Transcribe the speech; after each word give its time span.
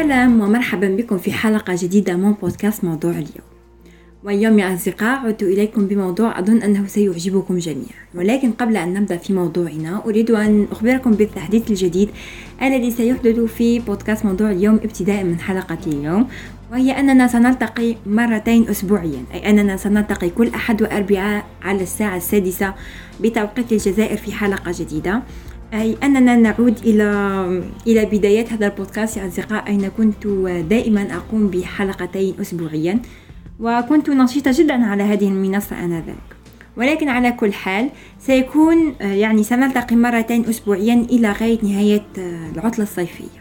سلام 0.00 0.40
ومرحبا 0.40 0.88
بكم 0.88 1.18
في 1.18 1.32
حلقة 1.32 1.76
جديدة 1.82 2.16
من 2.16 2.32
بودكاست 2.32 2.84
موضوع 2.84 3.10
اليوم. 3.10 3.48
واليوم 4.24 4.58
يا 4.58 4.74
أصدقاء 4.74 5.18
عدت 5.26 5.42
إليكم 5.42 5.86
بموضوع 5.86 6.38
أظن 6.38 6.62
أنه 6.62 6.86
سيعجبكم 6.86 7.58
جميعا. 7.58 8.00
ولكن 8.14 8.52
قبل 8.52 8.76
أن 8.76 8.94
نبدأ 8.94 9.16
في 9.16 9.32
موضوعنا 9.32 10.02
أريد 10.06 10.30
أن 10.30 10.66
أخبركم 10.72 11.10
بالتحديث 11.10 11.70
الجديد 11.70 12.08
الذي 12.62 12.90
سيحدث 12.90 13.38
في 13.40 13.78
بودكاست 13.78 14.24
موضوع 14.24 14.50
اليوم 14.50 14.74
ابتداء 14.74 15.24
من 15.24 15.40
حلقة 15.40 15.78
اليوم 15.86 16.28
وهي 16.72 16.92
أننا 16.92 17.26
سنلتقي 17.26 17.96
مرتين 18.06 18.68
أسبوعيا 18.68 19.24
أي 19.34 19.50
أننا 19.50 19.76
سنلتقي 19.76 20.30
كل 20.30 20.48
أحد 20.48 20.82
وأربعاء 20.82 21.44
على 21.62 21.82
الساعة 21.82 22.16
السادسة 22.16 22.74
بتوقيت 23.20 23.72
الجزائر 23.72 24.16
في 24.16 24.32
حلقة 24.32 24.72
جديدة. 24.78 25.22
أي 25.74 25.96
أننا 26.02 26.36
نعود 26.36 26.78
إلى 26.78 27.04
إلى 27.86 28.04
بدايات 28.04 28.52
هذا 28.52 28.66
البودكاست 28.66 29.16
يا 29.16 29.28
أصدقاء. 29.28 29.66
أين 29.66 29.88
كنت؟ 29.88 30.26
دائما 30.70 31.02
أقوم 31.16 31.48
بحلقتين 31.48 32.34
أسبوعيا 32.40 33.00
وكنت 33.60 34.10
نشيطة 34.10 34.50
جدا 34.54 34.84
على 34.84 35.02
هذه 35.02 35.28
المنصة 35.28 35.84
آنذاك. 35.84 36.16
ولكن 36.76 37.08
على 37.08 37.32
كل 37.32 37.52
حال 37.52 37.90
سيكون 38.18 38.94
يعني 39.00 39.42
سنلتقي 39.42 39.96
مرتين 39.96 40.44
أسبوعيا 40.44 40.94
إلى 40.94 41.32
غاية 41.32 41.58
نهاية 41.62 42.06
العطلة 42.54 42.82
الصيفية. 42.82 43.39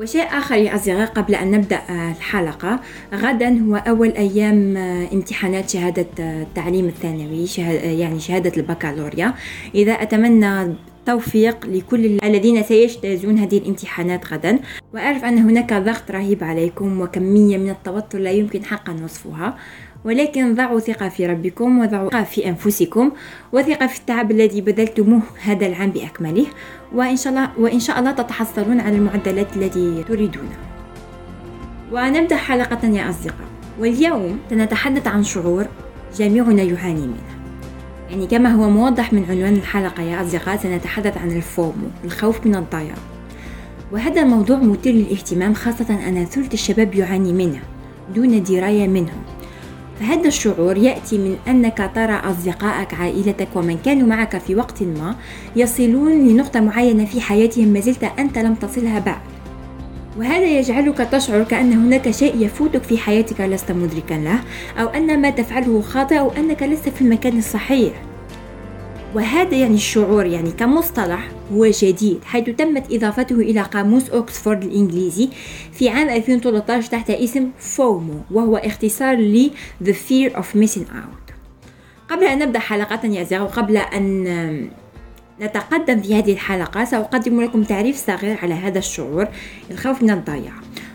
وشيء 0.00 0.22
آخر 0.22 0.54
يا 0.54 0.74
أصدقاء 0.74 1.06
قبل 1.06 1.34
أن 1.34 1.50
نبدأ 1.50 1.80
الحلقة. 1.90 2.80
غدا 3.14 3.60
هو 3.60 3.76
أول 3.76 4.08
أيام 4.08 4.76
امتحانات 5.12 5.70
شهادة 5.70 6.06
التعليم 6.18 6.86
الثانوي 6.86 7.46
شهادة 7.46 7.80
يعني 7.80 8.20
شهادة 8.20 8.52
البكالوريا. 8.56 9.34
إذا 9.74 9.92
أتمنى 9.92 10.74
توفيق 11.06 11.66
لكل 11.66 12.18
الذين 12.24 12.62
سيجتازون 12.62 13.38
هذه 13.38 13.58
الامتحانات 13.58 14.32
غدا. 14.32 14.58
وأعرف 14.94 15.24
أن 15.24 15.38
هناك 15.38 15.72
ضغط 15.72 16.10
رهيب 16.10 16.44
عليكم 16.44 17.00
وكمية 17.00 17.58
من 17.58 17.70
التوتر 17.70 18.18
لا 18.18 18.30
يمكن 18.30 18.64
حقا 18.64 18.96
وصفها. 19.04 19.56
ولكن 20.04 20.54
ضعوا 20.54 20.80
ثقة 20.80 21.08
في 21.08 21.26
ربكم 21.26 21.78
وضعوا 21.78 22.10
ثقة 22.10 22.24
في 22.24 22.48
أنفسكم 22.48 23.10
وثقة 23.52 23.86
في 23.86 23.98
التعب 23.98 24.30
الذي 24.30 24.60
بذلتموه 24.60 25.22
هذا 25.42 25.66
العام 25.66 25.90
بأكمله. 25.90 26.46
وإن 26.92 27.16
شاء 27.16 27.32
الله 27.32 27.50
وإن 27.58 27.80
شاء 27.80 27.98
الله 27.98 28.10
تتحصلون 28.10 28.80
على 28.80 28.96
المعدلات 28.96 29.56
التي 29.56 30.04
تريدونها 30.08 30.58
ونبدأ 31.92 32.36
حلقة 32.36 32.88
يا 32.88 33.10
أصدقاء. 33.10 33.48
واليوم 33.80 34.38
سنتحدث 34.50 35.06
عن 35.06 35.24
شعور 35.24 35.66
جميعنا 36.16 36.62
يعاني 36.62 37.06
منه 37.06 37.40
يعني 38.10 38.26
كما 38.26 38.52
هو 38.54 38.70
موضح 38.70 39.12
من 39.12 39.24
عنوان 39.30 39.54
الحلقة 39.54 40.02
يا 40.02 40.22
أصدقاء 40.22 40.56
سنتحدث 40.56 41.18
عن 41.18 41.30
الفومو 41.30 41.88
الخوف 42.04 42.46
من 42.46 42.54
الضياع. 42.54 42.94
وهذا 43.92 44.22
الموضوع 44.22 44.56
مثير 44.56 44.94
للاهتمام 44.94 45.54
خاصة 45.54 46.08
أن 46.08 46.24
ثلث 46.24 46.54
الشباب 46.54 46.94
يعاني 46.94 47.32
منه 47.32 47.60
دون 48.14 48.42
دراية 48.42 48.88
منهم. 48.88 49.22
فهذا 50.00 50.28
الشعور 50.28 50.76
يأتي 50.76 51.18
من 51.18 51.36
أنك 51.48 51.90
ترى 51.94 52.12
أصدقائك 52.12 52.94
عائلتك 52.94 53.48
ومن 53.54 53.78
كانوا 53.84 54.08
معك 54.08 54.38
في 54.38 54.54
وقت 54.54 54.82
ما 54.82 55.14
يصلون 55.56 56.28
لنقطة 56.28 56.60
معينة 56.60 57.04
في 57.04 57.20
حياتهم 57.20 57.68
ما 57.68 57.80
زلت 57.80 58.04
أنت 58.18 58.38
لم 58.38 58.54
تصلها 58.54 58.98
بعد. 58.98 59.20
وهذا 60.18 60.58
يجعلك 60.58 60.98
تشعر 60.98 61.42
كأن 61.42 61.72
هناك 61.72 62.10
شيء 62.10 62.44
يفوتك 62.44 62.82
في 62.82 62.98
حياتك 62.98 63.40
لست 63.40 63.72
مدركا 63.72 64.14
له 64.14 64.40
أو 64.78 64.86
أن 64.88 65.22
ما 65.22 65.30
تفعله 65.30 65.80
خاطئ 65.80 66.18
أو 66.18 66.30
أنك 66.30 66.62
لست 66.62 66.88
في 66.88 67.02
المكان 67.02 67.38
الصحيح. 67.38 67.92
وهذا 69.14 69.56
يعني 69.56 69.74
الشعور 69.74 70.26
يعني 70.26 70.50
كمصطلح 70.50 71.28
هو 71.52 71.66
جديد 71.66 72.18
حيث 72.24 72.44
تمت 72.44 72.92
إضافته 72.92 73.34
إلى 73.34 73.60
قاموس 73.60 74.10
أوكسفورد 74.10 74.64
الإنجليزي 74.64 75.28
في 75.72 75.88
عام 75.88 76.08
2013 76.08 76.90
تحت 76.90 77.10
اسم 77.10 77.50
فومو 77.58 78.20
وهو 78.30 78.56
اختصار 78.56 79.16
ل 79.16 79.50
The 79.84 79.92
Fear 79.92 80.36
of 80.36 80.60
Missing 80.60 80.88
Out 80.90 81.34
قبل 82.08 82.24
أن 82.24 82.38
نبدأ 82.38 82.58
حلقتنا 82.58 83.14
يا 83.14 83.22
أصدقاء 83.22 83.42
وقبل 83.42 83.76
أن 83.76 84.70
نتقدم 85.40 86.02
في 86.02 86.14
هذه 86.14 86.32
الحلقة 86.32 86.84
سأقدم 86.84 87.40
لكم 87.40 87.62
تعريف 87.62 87.96
صغير 88.06 88.38
على 88.42 88.54
هذا 88.54 88.78
الشعور 88.78 89.28
الخوف 89.70 90.02
من 90.02 90.10
الضياع. 90.10 90.52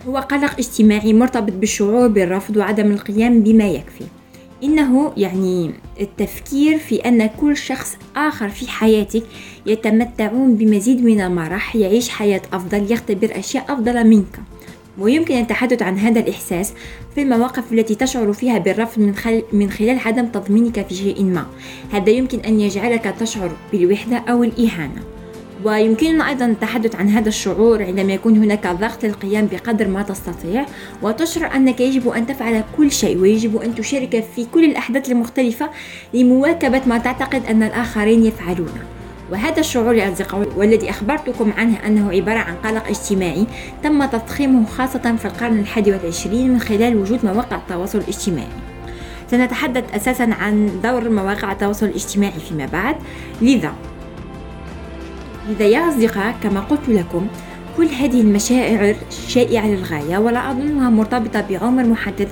هو 0.07 0.17
قلق 0.17 0.53
اجتماعي 0.59 1.13
مرتبط 1.13 1.53
بالشعور 1.53 2.07
بالرفض 2.07 2.57
وعدم 2.57 2.91
القيام 2.91 3.43
بما 3.43 3.67
يكفي. 3.67 4.05
إنه 4.63 5.13
يعني 5.17 5.71
التفكير 6.01 6.77
في 6.77 6.95
أن 6.95 7.25
كل 7.27 7.57
شخص 7.57 7.97
آخر 8.15 8.49
في 8.49 8.71
حياتك 8.71 9.23
يتمتعون 9.65 10.55
بمزيد 10.55 11.05
من 11.05 11.21
المرح 11.21 11.75
يعيش 11.75 12.09
حياة 12.09 12.41
أفضل 12.53 12.91
يختبر 12.91 13.39
أشياء 13.39 13.73
أفضل 13.73 14.07
منك. 14.07 14.39
ويمكن 14.97 15.39
التحدث 15.39 15.81
عن 15.81 15.97
هذا 15.97 16.19
الإحساس 16.19 16.73
في 17.15 17.21
المواقف 17.21 17.73
التي 17.73 17.95
تشعر 17.95 18.33
فيها 18.33 18.57
بالرفض 18.57 19.01
من, 19.01 19.15
خل... 19.15 19.43
من 19.53 19.71
خلال 19.71 19.99
عدم 19.99 20.25
تضمينك 20.27 20.87
في 20.87 20.95
شيء 20.95 21.23
ما. 21.23 21.45
هذا 21.91 22.09
يمكن 22.09 22.39
أن 22.39 22.59
يجعلك 22.59 23.15
تشعر 23.19 23.51
بالوحدة 23.71 24.17
أو 24.17 24.43
الإهانة. 24.43 25.14
ويمكننا 25.65 26.29
أيضا 26.29 26.45
التحدث 26.45 26.95
عن 26.95 27.09
هذا 27.09 27.29
الشعور 27.29 27.83
عندما 27.83 28.13
يكون 28.13 28.37
هناك 28.37 28.67
ضغط 28.67 29.05
للقيام 29.05 29.47
بقدر 29.51 29.87
ما 29.87 30.01
تستطيع 30.01 30.65
وتشعر 31.01 31.55
أنك 31.55 31.81
يجب 31.81 32.09
أن 32.09 32.27
تفعل 32.27 32.63
كل 32.77 32.91
شيء 32.91 33.17
ويجب 33.17 33.61
أن 33.61 33.75
تشارك 33.75 34.23
في 34.35 34.45
كل 34.53 34.63
الأحداث 34.63 35.11
المختلفة 35.11 35.69
لمواكبة 36.13 36.81
ما 36.85 36.97
تعتقد 36.97 37.45
أن 37.45 37.63
الآخرين 37.63 38.25
يفعلونه 38.25 38.83
وهذا 39.31 39.59
الشعور 39.59 39.95
يا 39.95 40.13
أصدقائي 40.13 40.47
والذي 40.55 40.89
أخبرتكم 40.89 41.53
عنه 41.57 41.87
أنه 41.87 42.11
عبارة 42.11 42.39
عن 42.39 42.55
قلق 42.55 42.87
اجتماعي 42.87 43.45
تم 43.83 44.05
تضخيمه 44.05 44.65
خاصة 44.65 45.15
في 45.15 45.25
القرن 45.25 45.59
الحادي 45.59 45.91
والعشرين 45.91 46.53
من 46.53 46.59
خلال 46.59 46.97
وجود 46.97 47.19
مواقع 47.25 47.55
التواصل 47.55 47.97
الاجتماعي. 47.97 48.47
سنتحدث 49.31 49.95
أساسا 49.95 50.23
عن 50.23 50.69
دور 50.83 51.09
مواقع 51.09 51.51
التواصل 51.51 51.85
الاجتماعي 51.85 52.39
فيما 52.49 52.65
بعد. 52.65 52.95
لذا 53.41 53.73
لذا 55.49 55.65
يا 55.65 55.89
أصدقاء 55.89 56.35
كما 56.43 56.59
قلت 56.59 56.89
لكم 56.89 57.27
كل 57.77 57.85
هذه 57.85 58.21
المشاعر 58.21 58.95
شائعة 59.27 59.67
للغاية 59.67 60.17
ولا 60.17 60.51
أظنها 60.51 60.89
مرتبطة 60.89 61.41
بعمر 61.49 61.83
محدد 61.83 62.27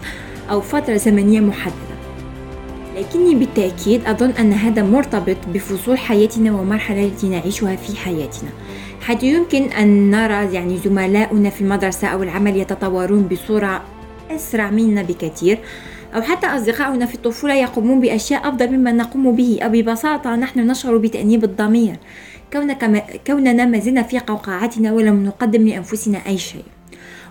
أو 0.51 0.61
فترة 0.61 0.97
زمنية 0.97 1.39
محددة. 1.39 1.93
لكني 2.97 3.35
بالتأكيد 3.35 4.05
أظن 4.05 4.29
أن 4.29 4.53
هذا 4.53 4.83
مرتبط 4.83 5.37
بفصول 5.53 5.97
حياتنا 5.97 6.51
ومرحلة 6.51 7.05
التي 7.05 7.29
نعيشها 7.29 7.75
في 7.75 7.97
حياتنا. 7.97 8.49
حيث 9.01 9.23
يمكن 9.23 9.63
أن 9.63 10.11
نرى 10.11 10.53
يعني 10.53 10.77
زملاؤنا 10.77 11.49
في 11.49 11.61
المدرسة 11.61 12.07
أو 12.07 12.23
العمل 12.23 12.57
يتطورون 12.57 13.23
بصورة 13.23 13.81
أسرع 14.31 14.69
منا 14.69 15.01
بكثير 15.01 15.59
أو 16.15 16.21
حتى 16.21 16.47
أصدقاؤنا 16.47 17.05
في 17.05 17.15
الطفولة 17.15 17.55
يقومون 17.55 17.99
بأشياء 17.99 18.49
أفضل 18.49 18.71
مما 18.71 18.91
نقوم 18.91 19.35
به. 19.35 19.59
أو 19.61 19.69
ببساطة 19.69 20.35
نحن 20.35 20.59
نشعر 20.59 20.97
بتأنيب 20.97 21.43
الضمير. 21.43 21.95
كوننا 23.27 23.65
ما 23.65 23.79
زلنا 23.79 24.03
في 24.03 24.19
قوقعتنا 24.19 24.93
ولم 24.93 25.25
نقدم 25.25 25.67
لأنفسنا 25.67 26.21
أي 26.27 26.37
شيء. 26.37 26.63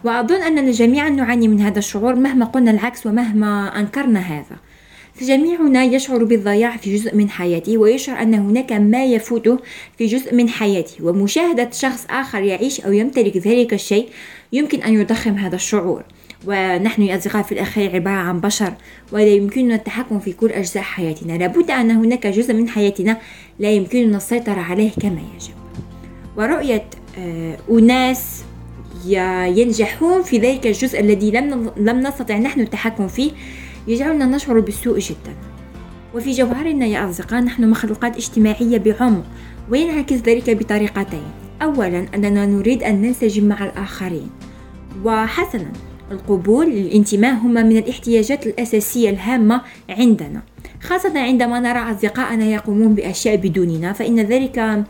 وأظن 0.05 0.43
أننا 0.43 0.71
جميعا 0.71 1.09
نعاني 1.09 1.49
من 1.49 1.61
هذا 1.61 1.79
الشعور 1.79 2.15
مهما 2.15 2.45
قلنا 2.45 2.71
العكس 2.71 3.07
ومهما 3.07 3.81
أنكرنا 3.81 4.21
هذا. 4.21 4.57
فجميعنا 5.15 5.85
يشعر 5.85 6.25
بالضياع 6.25 6.77
في 6.77 6.97
جزء 6.97 7.17
من 7.17 7.31
حياته 7.31 7.79
ويشعر 7.79 8.23
أن 8.23 8.35
هناك 8.35 8.73
ما 8.73 9.05
يفوته 9.05 9.59
في 9.99 10.07
جزء 10.07 10.35
من 10.35 10.49
حياته 10.49 11.05
ومشاهدة 11.05 11.71
شخص 11.73 12.07
آخر 12.11 12.43
يعيش 12.43 12.81
أو 12.81 12.93
يمتلك 12.93 13.37
ذلك 13.37 13.75
الشيء 13.75 14.09
يمكن 14.53 14.83
أن 14.83 14.95
يضخم 14.95 15.35
هذا 15.35 15.55
الشعور. 15.55 16.03
ونحن 16.47 17.03
يا 17.03 17.17
أصدقاء 17.17 17.43
في 17.43 17.53
الأخير 17.53 17.95
عبارة 17.95 18.17
عن 18.17 18.41
بشر 18.41 18.73
ولا 19.13 19.27
يمكننا 19.27 19.75
التحكم 19.75 20.19
في 20.19 20.33
كل 20.33 20.51
أجزاء 20.51 20.83
حياتنا. 20.83 21.33
لابد 21.33 21.71
أن 21.71 21.91
هناك 21.91 22.27
جزء 22.27 22.55
من 22.55 22.69
حياتنا 22.69 23.17
لا 23.63 23.71
يمكننا 23.71 24.17
السيطرة 24.17 24.61
عليه 24.61 24.91
كما 24.91 25.21
يجب. 25.37 25.55
ورؤية 26.37 26.85
آه، 27.19 27.59
أناس 27.71 28.45
ينجحون 29.57 30.23
في 30.23 30.39
ذلك 30.39 30.67
الجزء 30.67 31.01
الذي 31.01 31.31
لم 31.31 31.71
لم 31.77 32.01
نستطع 32.01 32.39
نحن 32.39 32.61
التحكم 32.61 33.09
فيه 33.09 33.31
يجعلنا 33.89 34.27
نشعر 34.27 34.61
بالسوء 34.61 34.99
جدا. 34.99 35.35
وفي 36.15 36.31
جوهرنا 36.31 36.87
يا 36.87 37.11
أصدقاء 37.11 37.41
نحن 37.41 37.71
مخلوقات 37.71 38.17
اجتماعية 38.17 38.79
بعمق 38.79 39.25
وينعكس 39.71 40.17
ذلك 40.17 40.51
بطريقتين. 40.51 41.27
أولا 41.63 42.07
أننا 42.15 42.47
نريد 42.47 42.83
أن 42.83 43.03
ننسجم 43.03 43.49
مع 43.49 43.65
الآخرين. 43.65 44.31
وحسنا 45.05 45.73
القبول 46.11 46.67
الانتماء 46.67 47.35
هما 47.35 47.63
من 47.63 47.77
الاحتياجات 47.77 48.47
الأساسية 48.47 49.11
الهامة 49.11 49.61
عندنا. 49.91 50.43
خاصة 50.83 51.21
عندما 51.21 51.61
نرى 51.61 51.79
أصدقائنا 51.79 52.45
يقومون 52.45 52.95
بأشياء 52.95 53.37
بدوننا 53.37 53.93
فإن 53.93 54.21
ذلك 54.21 54.85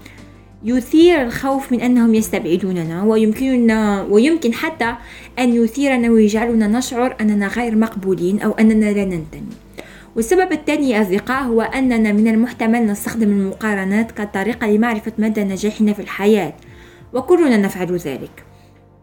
يثير 0.64 1.22
الخوف 1.22 1.72
من 1.72 1.80
أنهم 1.80 2.14
يستبعدوننا 2.14 3.02
ويمكننا 3.02 4.02
ويمكن 4.02 4.54
حتى 4.54 4.94
أن 5.38 5.54
يثيرنا 5.54 6.10
ويجعلنا 6.10 6.66
نشعر 6.66 7.16
أننا 7.20 7.48
غير 7.48 7.76
مقبولين 7.76 8.40
أو 8.40 8.52
أننا 8.52 8.92
لا 8.92 9.04
ننتمي. 9.04 9.56
والسبب 10.16 10.52
الثاني 10.52 10.90
يا 10.90 11.02
أصدقاء 11.02 11.42
هو 11.42 11.62
أننا 11.62 12.12
من 12.12 12.28
المحتمل 12.28 12.86
نستخدم 12.86 13.30
المقارنات 13.30 14.12
كطريقة 14.12 14.66
لمعرفة 14.66 15.12
مدى 15.18 15.44
نجاحنا 15.44 15.92
في 15.92 16.02
الحياة 16.02 16.52
وكلنا 17.12 17.56
نفعل 17.56 17.96
ذلك. 17.96 18.51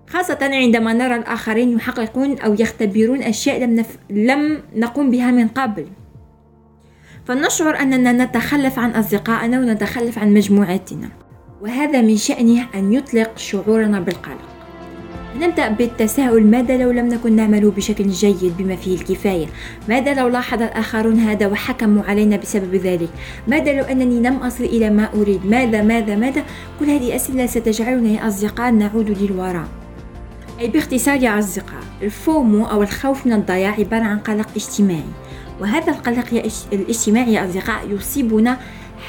خاصة 0.10 0.38
عندما 0.42 0.94
نرى 0.94 1.16
الآخرين 1.16 1.76
يحققون 1.76 2.40
أو 2.40 2.54
يختبرون 2.54 3.22
أشياء 3.24 3.60
لم, 3.60 3.76
نف... 3.76 3.98
لم 4.10 4.62
نقوم 4.76 5.12
بها 5.12 5.32
من 5.32 5.48
قبل. 5.48 5.86
فنشعر 7.26 7.80
أننا 7.80 8.26
نتخلف 8.26 8.80
عن 8.80 8.92
أصدقائنا 8.92 9.60
ونتخلف 9.60 10.20
عن 10.20 10.34
مجموعتنا 10.34 11.10
وهذا 11.62 12.02
من 12.02 12.18
شأنه 12.18 12.66
أن 12.76 12.94
يطلق 12.94 13.38
شعورنا 13.38 14.00
بالقلق. 14.00 14.50
نبدأ 15.40 15.70
بالتساؤل 15.70 16.44
ماذا 16.44 16.78
لو 16.78 16.92
لم 16.92 17.08
نكن 17.08 17.36
نعمل 17.36 17.72
بشكل 17.72 18.08
جيد 18.10 18.54
بما 18.58 18.76
فيه 18.76 18.96
الكفاية؟ 18.96 19.46
ماذا 19.90 20.14
لو 20.14 20.28
لاحظ 20.28 20.62
الآخرون 20.62 21.16
هذا 21.16 21.48
وحكموا 21.48 22.04
علينا 22.04 22.38
بسبب 22.38 22.76
ذلك؟ 22.76 23.10
ماذا 23.48 23.74
لو 23.74 23.84
أنني 23.84 24.20
لم 24.20 24.36
أصل 24.36 24.64
إلى 24.64 24.90
ما 24.90 25.10
أريد؟ 25.14 25.46
ماذا 25.46 25.82
ماذا 25.82 26.16
ماذا؟ 26.16 26.44
كل 26.80 26.86
هذه 26.86 27.16
أسئلة 27.16 27.46
ستجعلنا 27.46 28.10
يا 28.10 28.28
أصدقاء 28.28 28.72
نعود 28.72 29.10
للوراء. 29.22 29.79
أي 30.60 30.68
باختصار 30.68 31.24
يا 31.24 31.40
أصدقاء 31.40 31.84
الفومو 32.02 32.66
أو 32.66 32.84
الخوف 32.84 33.26
من 33.26 33.34
الضياع 33.34 33.72
عبارة 33.72 34.04
عن 34.04 34.20
قلق 34.20 34.48
اجتماعي. 34.56 35.04
وهذا 35.62 35.92
القلق 35.92 36.44
الاجتماعي 36.74 37.34
يا 37.34 37.46
أصدقاء 37.46 37.90
يصيبنا 37.90 38.58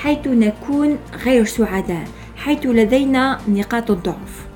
حيث 0.03 0.27
نكون 0.27 0.99
غير 1.25 1.45
سعداء 1.45 2.05
حيث 2.37 2.67
لدينا 2.67 3.39
نقاط 3.49 3.91
الضعف. 3.91 4.50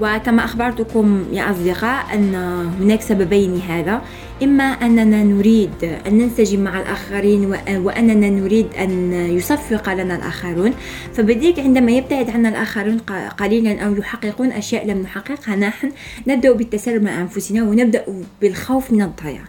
وكما 0.00 0.44
أخبرتكم 0.44 1.24
يا 1.32 1.50
أصدقاء 1.50 2.14
أن 2.14 2.34
هناك 2.80 3.00
سببين 3.00 3.54
لهذا. 3.54 4.02
إما 4.42 4.64
أننا 4.64 5.24
نريد 5.24 5.84
أن 6.06 6.18
ننسجم 6.18 6.60
مع 6.60 6.80
الآخرين 6.80 7.54
وأننا 7.68 8.28
نريد 8.30 8.66
أن 8.78 9.12
يصفق 9.12 9.92
لنا 9.92 10.16
الآخرون. 10.16 10.72
فبذلك 11.12 11.60
عندما 11.60 11.92
يبتعد 11.92 12.30
عنا 12.30 12.48
الآخرون 12.48 12.98
قليلا 13.38 13.80
أو 13.80 13.94
يحققون 13.94 14.52
أشياء 14.52 14.86
لم 14.86 14.98
نحققها 14.98 15.56
نحن 15.56 15.92
نبدأ 16.26 16.52
بالتسلل 16.52 17.04
مع 17.04 17.20
أنفسنا 17.20 17.62
ونبدأ 17.62 18.04
بالخوف 18.40 18.92
من 18.92 19.02
الضياع. 19.02 19.44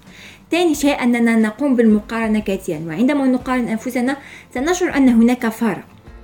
ثاني 0.52 0.76
شيء 0.76 1.04
أننا 1.04 1.36
نقوم 1.36 1.76
بالمقارنة 1.76 2.40
كثيرا. 2.40 2.80
وعندما 2.88 3.26
نقارن 3.26 3.68
أنفسنا 3.68 4.18
سنشعر 4.54 4.98
أن 4.98 5.10
هناك 5.10 5.48
فرق. 5.48 5.84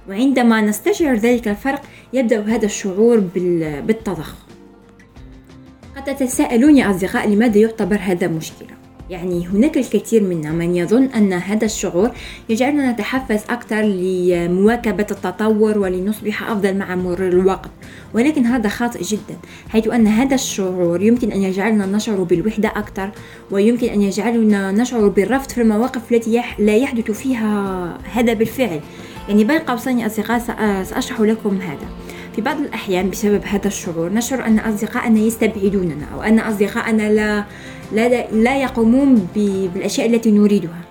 وعندما 0.10 0.62
نستشعر 0.62 1.16
ذلك 1.16 1.48
الفرق 1.48 1.82
يبدأ 2.14 2.42
هذا 2.42 2.66
الشعور 2.66 3.20
بالتضخم. 3.88 4.38
قد 5.96 6.16
تتساءلون 6.16 6.78
يا 6.78 6.92
أصدقاء 6.92 7.30
لماذا 7.30 7.58
يعتبر 7.58 8.00
هذا 8.02 8.28
مشكلة؟ 8.28 8.78
يعني 9.10 9.48
هناك 9.48 9.78
الكثير 9.78 10.24
منا 10.24 10.52
من 10.52 10.76
يظن 10.76 11.04
أن 11.04 11.34
هذا 11.34 11.66
الشعور 11.66 12.12
يجعلنا 12.50 12.92
نتحفز 12.92 13.42
أكثر 13.50 13.82
لمواكبة 13.82 15.08
التطور 15.12 15.78
ولنصبح 15.78 16.52
أفضل 16.52 16.78
مع 16.78 16.96
مرور 16.96 17.28
الوقت. 17.28 17.70
ولكن 18.14 18.46
هذا 18.46 18.70
خاطئ 18.70 19.04
جدا 19.04 19.38
حيث 19.70 19.88
أن 19.88 20.08
هذا 20.08 20.36
الشعور 20.36 21.02
يمكن 21.02 21.32
أن 21.32 21.42
يجعلنا 21.42 21.86
نشعر 21.86 22.24
بالوحدة 22.24 22.70
أكثر 22.70 23.10
ويمكن 23.52 23.88
أن 23.88 24.02
يجعلنا 24.02 24.72
نشعر 24.72 25.08
بالرفض 25.08 25.50
في 25.50 25.62
المواقف 25.62 26.14
التي 26.14 26.42
لا 26.60 26.76
يحدث 26.76 27.12
فيها 27.12 27.98
هذا 28.14 28.34
بالفعل. 28.34 28.80
يعني 29.30 29.44
بين 29.44 29.60
قوسين 29.60 30.06
أصدقاء 30.06 30.40
سأشرح 30.84 31.22
لكم 31.22 31.58
هذا. 31.62 31.88
في 32.36 32.42
بعض 32.42 32.60
الأحيان 32.60 33.10
بسبب 33.10 33.42
هذا 33.46 33.68
الشعور 33.68 34.14
نشعر 34.14 34.46
أن 34.46 34.60
أصدقائنا 34.60 35.20
يستبعدوننا 35.20 36.06
أو 36.14 36.22
أن 36.22 36.40
أصدقائنا 36.40 37.12
لا 37.14 37.46
لا, 37.92 38.32
لا 38.32 38.62
يقومون 38.62 39.28
بالأشياء 39.36 40.08
التي 40.08 40.32
نريدها. 40.32 40.82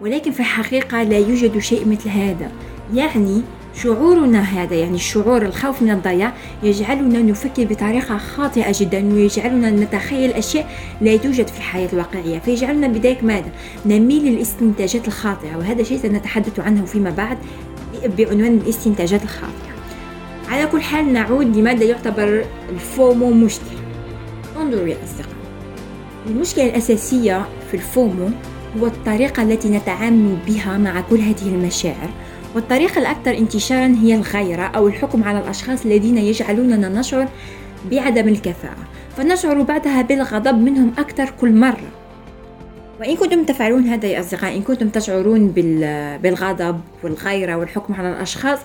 ولكن 0.00 0.30
في 0.30 0.40
الحقيقة 0.40 1.02
لا 1.02 1.18
يوجد 1.18 1.58
شيء 1.58 1.88
مثل 1.88 2.08
هذا. 2.08 2.50
يعني 2.94 3.42
شعورنا 3.74 4.40
هذا 4.40 4.74
يعني 4.76 4.94
الشعور 4.94 5.42
الخوف 5.42 5.82
من 5.82 5.90
الضياع 5.90 6.32
يجعلنا 6.62 7.22
نفكر 7.22 7.64
بطريقة 7.64 8.18
خاطئة 8.18 8.72
جدا 8.80 9.14
ويجعلنا 9.14 9.70
نتخيل 9.70 10.32
أشياء 10.32 10.70
لا 11.00 11.16
توجد 11.16 11.46
في 11.46 11.58
الحياة 11.58 11.88
الواقعية. 11.92 12.38
فيجعلنا 12.38 12.86
بذلك 12.88 13.24
ماذا؟ 13.24 13.50
نميل 13.86 14.24
للاستنتاجات 14.24 15.08
الخاطئة 15.08 15.56
وهذا 15.56 15.82
شيء 15.82 15.98
سنتحدث 15.98 16.60
عنه 16.60 16.84
فيما 16.84 17.10
بعد. 17.10 17.38
بعنوان 18.06 18.60
الاستنتاجات 18.64 19.22
الخاطئة. 19.22 19.68
على 20.48 20.66
كل 20.66 20.82
حال 20.82 21.12
نعود 21.12 21.56
لماذا 21.56 21.84
يعتبر 21.84 22.44
الفومو 22.70 23.30
مشكلة 23.30 23.78
انظروا 24.60 24.88
يا 24.88 24.96
أصدقاء. 25.04 25.38
المشكلة 26.26 26.66
الأساسية 26.66 27.48
في 27.70 27.74
الفومو 27.74 28.30
هو 28.80 28.86
الطريقة 28.86 29.42
التي 29.42 29.68
نتعامل 29.68 30.36
بها 30.46 30.78
مع 30.78 31.00
كل 31.00 31.18
هذه 31.18 31.46
المشاعر 31.46 32.10
والطريقة 32.54 32.98
الأكثر 32.98 33.30
انتشارا 33.30 33.86
هي 34.02 34.14
الغيرة 34.14 34.62
أو 34.62 34.88
الحكم 34.88 35.24
على 35.24 35.38
الأشخاص 35.38 35.84
الذين 35.84 36.18
يجعلوننا 36.18 36.88
نشعر 36.88 37.28
بعدم 37.90 38.28
الكفاءة. 38.28 38.84
فنشعر 39.16 39.62
بعدها 39.62 40.02
بالغضب 40.02 40.54
منهم 40.54 40.92
أكثر 40.98 41.32
كل 41.40 41.52
مرة. 41.52 41.90
وإن 43.00 43.16
كنتم 43.16 43.44
تفعلون 43.44 43.82
هذا 43.82 44.06
يا 44.06 44.20
أصدقائي 44.20 44.56
إن 44.56 44.62
كنتم 44.62 44.88
تشعرون 44.88 45.48
بالغضب 46.22 46.80
والغيرة 47.02 47.56
والحكم 47.56 47.94
على 47.94 48.12
الأشخاص 48.12 48.58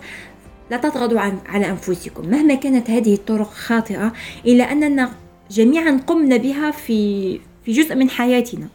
لا 0.71 0.77
تضغطوا 0.77 1.19
على 1.45 1.69
أنفسكم. 1.69 2.29
مهما 2.29 2.55
كانت 2.55 2.89
هذه 2.89 3.13
الطرق 3.13 3.49
خاطئة 3.49 4.13
إلا 4.45 4.71
أننا 4.71 5.11
جميعا 5.51 5.99
قمنا 6.07 6.37
بها 6.37 6.71
في 6.71 7.39
في 7.65 7.71
جزء 7.71 7.95
من 7.95 8.09
حياتنا. 8.09 8.67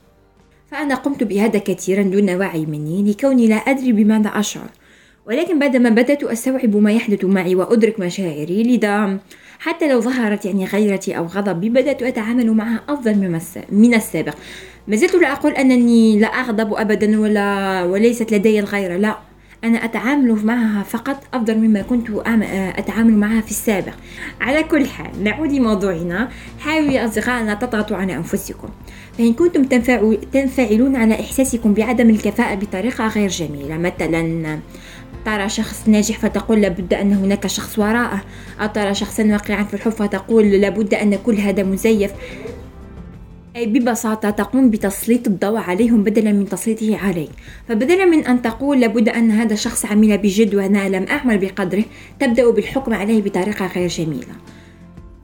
فأنا 0.71 0.95
قمت 0.95 1.23
بهذا 1.23 1.59
كثيرا 1.59 2.03
دون 2.03 2.31
وعي 2.31 2.67
مني 2.67 3.11
لكوني 3.11 3.47
لا 3.47 3.57
أدري 3.57 3.93
بماذا 3.93 4.29
أشعر. 4.29 4.71
ولكن 5.27 5.59
بعدما 5.59 5.91
بدأت 5.91 6.25
أستوعب 6.25 6.77
ما 6.77 6.93
يحدث 6.93 7.25
معي 7.25 7.55
وأدرك 7.55 8.01
مشاعري 8.01 8.63
لذا 8.63 9.19
حتى 9.59 9.93
لو 9.93 10.01
ظهرت 10.01 10.45
يعني 10.45 10.65
غيرتي 10.65 11.17
أو 11.19 11.27
غضبي 11.27 11.69
بدأت 11.69 12.03
أتعامل 12.03 12.53
معها 12.53 12.81
أفضل 12.89 13.39
من 13.71 13.95
السابق. 13.95 14.35
ما 14.89 14.97
زلت 14.97 15.15
لا 15.15 15.33
أقول 15.33 15.53
أنني 15.53 16.19
لا 16.19 16.27
أغضب 16.27 16.75
أبدا 16.75 17.21
ولا 17.21 17.83
وليست 17.85 18.33
لدي 18.33 18.61
الغيرة 18.61 18.97
لا. 18.97 19.19
أنا 19.65 19.85
أتعامل 19.85 20.47
معها 20.47 20.83
فقط 20.83 21.25
أفضل 21.35 21.59
مما 21.59 21.83
كنت 21.83 22.11
أتعامل 22.79 23.13
معها 23.13 23.41
في 23.41 23.51
السابق. 23.51 23.93
على 24.41 24.63
كل 24.63 24.87
حال 24.87 25.25
نعود 25.25 25.53
لموضوعنا. 25.53 26.29
حاولوا 26.61 26.93
يا 26.93 27.05
أصدقاء 27.05 27.43
أن 27.43 27.59
تضغطوا 27.59 27.97
على 27.97 28.17
أنفسكم. 28.17 28.69
فإن 29.19 29.33
كنتم 29.33 29.65
تنفعلون 30.33 30.97
على 30.97 31.15
إحساسكم 31.15 31.75
بعدم 31.75 32.11
الكفاءة 32.11 32.55
بطريقة 32.55 33.09
غير 33.09 33.29
جميلة 33.29 33.79
مثلا 33.79 34.59
ترى 35.29 35.49
شخص 35.49 35.89
ناجح 35.89 36.19
فتقول 36.19 36.61
لابد 36.61 36.95
أن 36.95 37.13
هناك 37.13 37.47
شخص 37.47 37.79
وراءه. 37.79 38.21
أو 38.61 38.67
ترى 38.67 38.95
شخصا 38.95 39.25
واقعا 39.25 39.65
في 39.65 39.75
الحب 39.75 39.91
فتقول 39.91 40.45
لابد 40.51 40.95
أن 40.95 41.15
كل 41.27 41.35
هذا 41.35 41.63
مزيف. 41.63 42.13
أي 43.57 43.67
ببساطة 43.67 44.31
تقوم 44.31 44.71
بتسليط 44.71 45.27
الضوء 45.27 45.59
عليهم 45.59 46.03
بدلا 46.03 46.33
من 46.33 46.49
تسليطه 46.49 46.97
عليك. 46.97 47.31
فبدلا 47.69 48.05
من 48.05 48.27
أن 48.27 48.43
تقول 48.43 48.81
لابد 48.81 49.09
أن 49.09 49.31
هذا 49.31 49.53
الشخص 49.53 49.87
عمل 49.87 50.19
بجد 50.19 50.55
وأنا 50.55 50.89
لم 50.89 51.07
أعمل 51.11 51.39
بقدره 51.39 51.85
تبدأ 52.21 52.51
بالحكم 52.51 52.95
عليه 52.95 53.23
بطريقة 53.23 53.67
غير 53.67 53.89
جميلة. 53.89 54.35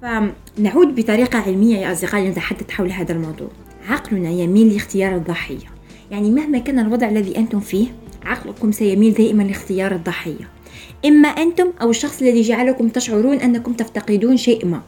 فنعود 0.03 0.95
بطريقة 0.95 1.39
علمية 1.39 1.77
يا 1.77 1.93
أصدقائي 1.93 2.29
نتحدث 2.29 2.71
حول 2.71 2.91
هذا 2.91 3.13
الموضوع. 3.13 3.49
عقلنا 3.89 4.31
يميل 4.31 4.73
لاختيار 4.73 5.15
الضحية. 5.15 5.67
يعني 6.11 6.31
مهما 6.31 6.59
كان 6.59 6.79
الوضع 6.79 7.09
الذي 7.09 7.37
أنتم 7.37 7.61
فيه 7.61 7.87
عقلكم 8.27 8.73
سيميل 8.73 9.15
دائما 9.15 9.43
لاختيار 9.43 9.93
الضحية. 9.93 10.49
إما 11.07 11.29
أنتم 11.29 11.73
أو 11.83 11.91
الشخص 11.91 12.23
الذي 12.23 12.43
جعلكم 12.43 12.89
تشعرون 12.89 13.37
أنكم 13.37 13.73
تفتقدون 13.73 14.37
شيء 14.37 14.67
ما. 14.67 14.81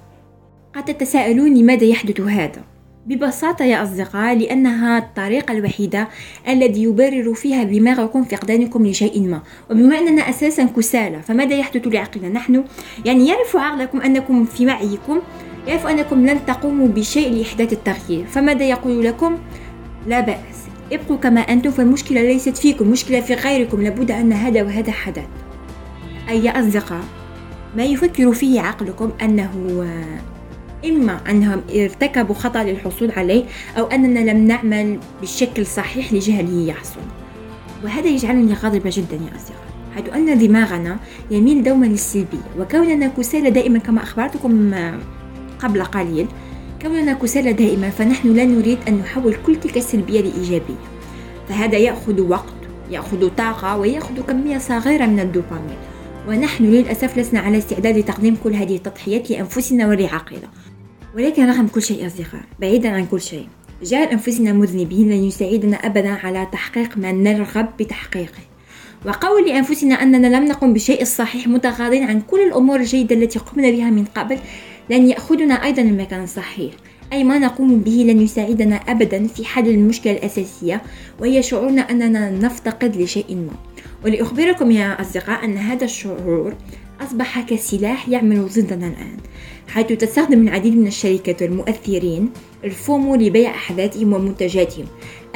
قد 0.75 0.85
تتساءلون 0.85 1.55
لماذا 1.55 1.85
يحدث 1.85 2.21
هذا. 2.21 2.65
ببساطة 3.07 3.65
يا 3.65 3.83
أصدقاء 3.83 4.39
لأنها 4.39 4.99
الطريقة 4.99 5.53
الوحيدة 5.53 6.09
الذي 6.49 6.83
يبرر 6.83 7.35
فيها 7.35 7.63
دماغكم 7.63 8.25
فقدانكم 8.25 8.87
لشيء 8.87 9.21
ما. 9.21 9.43
وبما 9.71 9.99
أننا 9.99 10.23
أساسا 10.23 10.65
كسالى 10.65 11.23
فماذا 11.23 11.55
يحدث 11.55 11.87
لعقلنا 11.87 12.29
نحن؟ 12.29 12.65
يعني 13.05 13.29
يعرف 13.29 13.57
عقلكم 13.57 14.01
أنكم 14.01 14.45
في 14.45 14.67
وعيكم 14.67 15.21
يعرف 15.67 15.87
أنكم 15.87 16.27
لن 16.27 16.47
تقوموا 16.47 16.89
بشيء 16.89 17.33
لإحداث 17.33 17.73
التغيير. 17.73 18.27
فماذا 18.27 18.65
يقول 18.65 19.05
لكم؟ 19.05 19.39
لا 20.07 20.21
بأس. 20.21 20.66
ابقوا 20.93 21.17
كما 21.17 21.41
أنتم 21.41 21.71
فالمشكلة 21.71 22.23
ليست 22.23 22.57
فيكم 22.57 22.89
مشكلة 22.89 23.21
في 23.21 23.35
غيركم 23.35 23.83
لابد 23.83 24.11
أن 24.11 24.33
هذا 24.33 24.63
وهذا 24.63 24.93
حدث. 24.93 25.27
أي 26.29 26.51
أصدقاء 26.51 27.05
ما 27.77 27.85
يفكر 27.85 28.33
فيه 28.33 28.61
عقلكم 28.61 29.11
أنه 29.23 29.87
إما 30.85 31.21
أنهم 31.31 31.63
ارتكبوا 31.75 32.35
خطأ 32.35 32.65
للحصول 32.65 33.11
عليه 33.11 33.45
أو 33.79 33.87
أننا 33.87 34.31
لم 34.31 34.47
نعمل 34.47 34.99
بالشكل 35.21 35.63
الصحيح 35.63 36.13
لجهله 36.13 36.69
يحصل. 36.69 37.01
وهذا 37.85 38.09
يجعلني 38.09 38.55
غاضبة 38.55 38.91
جدا 38.93 39.17
يا 39.17 39.37
أصدقاء 39.37 39.67
حيث 39.95 40.09
أن 40.15 40.39
دماغنا 40.39 40.97
يميل 41.31 41.63
دوما 41.63 41.87
للسلبية 41.87 42.39
وكوننا 42.59 43.09
كسالى 43.09 43.51
دائما 43.51 43.79
كما 43.79 44.03
أخبرتكم 44.03 44.75
قبل 45.59 45.85
قليل 45.85 46.27
كوننا 46.83 47.13
كسالى 47.13 47.53
دائما 47.53 47.91
فنحن 47.91 48.35
لا 48.35 48.45
نريد 48.45 48.79
أن 48.89 48.95
نحول 48.95 49.37
كل 49.47 49.57
تلك 49.57 49.77
السلبية 49.77 50.21
لإيجابية. 50.21 50.75
فهذا 51.49 51.79
يأخذ 51.79 52.21
وقت 52.21 52.55
يأخذ 52.91 53.29
طاقة 53.29 53.77
ويأخذ 53.77 54.21
كمية 54.21 54.59
صغيرة 54.59 55.07
من 55.07 55.21
الدوبامين. 55.21 55.77
ونحن 56.29 56.65
للأسف 56.65 57.19
لسنا 57.19 57.41
على 57.41 57.59
استعداد 57.59 57.99
لتقديم 57.99 58.37
كل 58.45 58.53
هذه 58.55 58.77
التضحيات 58.77 59.31
لأنفسنا 59.31 59.89
ولعقيلة 59.89 60.49
ولكن 61.17 61.47
رغم 61.47 61.67
كل 61.69 61.83
شيء 61.83 62.07
أصدقاء 62.07 62.41
بعيدا 62.61 62.89
عن 62.91 63.07
كل 63.07 63.21
شيء 63.21 63.49
جعل 63.83 64.07
أنفسنا 64.07 64.53
مذنبين 64.53 65.09
لن 65.11 65.25
يساعدنا 65.25 65.77
أبدا 65.77 66.11
على 66.11 66.47
تحقيق 66.53 66.99
ما 66.99 67.13
نرغب 67.13 67.69
بتحقيقه. 67.79 68.43
وقول 69.07 69.49
لأنفسنا 69.49 69.95
أننا 69.95 70.37
لم 70.37 70.45
نقم 70.45 70.73
بالشيء 70.73 71.03
الصحيح 71.03 71.49
متغاضين 71.49 72.05
عن 72.05 72.21
كل 72.21 72.41
الأمور 72.41 72.81
الجيدة 72.81 73.17
التي 73.17 73.39
قمنا 73.39 73.71
بها 73.71 73.91
من 73.91 74.05
قبل 74.05 74.39
لن 74.91 75.09
يأخذنا 75.09 75.55
أيضا 75.55 75.83
المكان 75.83 76.23
الصحيح 76.23 76.73
أي 77.13 77.25
ما 77.25 77.39
نقوم 77.39 77.81
به 77.81 78.05
لن 78.09 78.21
يساعدنا 78.21 78.77
أبدا 78.77 79.27
في 79.27 79.45
حل 79.45 79.69
المشكلة 79.69 80.13
الأساسية 80.13 80.83
وهي 81.21 81.43
شعورنا 81.43 81.91
أننا 81.91 82.31
نفتقد 82.31 82.97
لشيء 82.97 83.37
ما 83.37 83.53
ولأخبركم 84.05 84.71
يا 84.71 85.01
أصدقاء 85.01 85.45
أن 85.45 85.57
هذا 85.57 85.85
الشعور 85.85 86.55
أصبح 87.01 87.41
كسلاح 87.41 88.09
يعمل 88.09 88.47
ضدنا 88.47 88.87
الآن 88.87 89.17
حيث 89.69 89.87
تستخدم 89.87 90.49
العديد 90.49 90.77
من 90.77 90.87
الشركات 90.87 91.43
والمؤثرين 91.43 92.31
الفومو 92.65 93.15
لبيع 93.15 93.51
أحداثهم 93.51 94.13
ومنتجاتهم 94.13 94.87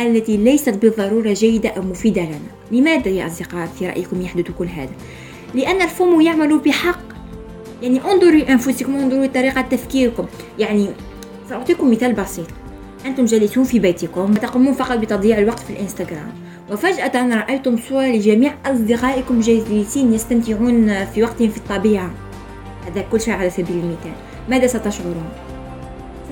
التي 0.01 0.37
ليست 0.37 0.75
بالضرورة 0.75 1.33
جيدة 1.33 1.69
أو 1.69 1.83
مفيدة 1.83 2.23
لنا 2.23 2.39
لماذا 2.73 3.09
يا 3.09 3.27
أصدقاء 3.27 3.67
في 3.67 3.89
رأيكم 3.89 4.23
يحدث 4.23 4.51
كل 4.59 4.67
هذا؟ 4.67 4.93
لأن 5.55 5.83
الفومو 5.83 6.21
يعمل 6.21 6.59
بحق 6.59 7.10
يعني 7.83 8.01
انظروا 8.05 8.31
لأنفسكم 8.31 8.95
انظروا 8.95 9.27
لطريقة 9.27 9.61
تفكيركم 9.61 10.27
يعني 10.59 10.89
سأعطيكم 11.49 11.91
مثال 11.91 12.13
بسيط. 12.13 12.47
أنتم 13.07 13.25
جالسون 13.25 13.65
في 13.65 13.79
بيتكم 13.79 14.31
وتقومون 14.31 14.75
فقط 14.75 14.99
بتضييع 14.99 15.39
الوقت 15.39 15.59
في 15.59 15.71
الإنستغرام. 15.71 16.33
وفجأة 16.71 17.35
رأيتم 17.37 17.77
صور 17.89 18.03
لجميع 18.03 18.55
أصدقائكم 18.67 19.41
جالسين 19.41 20.15
يستمتعون 20.15 21.05
في 21.05 21.23
وقتهم 21.23 21.49
في 21.49 21.57
الطبيعة. 21.57 22.11
هذا 22.87 23.05
كل 23.13 23.21
شيء 23.21 23.35
على 23.35 23.51
سبيل 23.51 23.77
المثال. 23.77 24.13
ماذا 24.49 24.67
ستشعرون؟ 24.67 25.29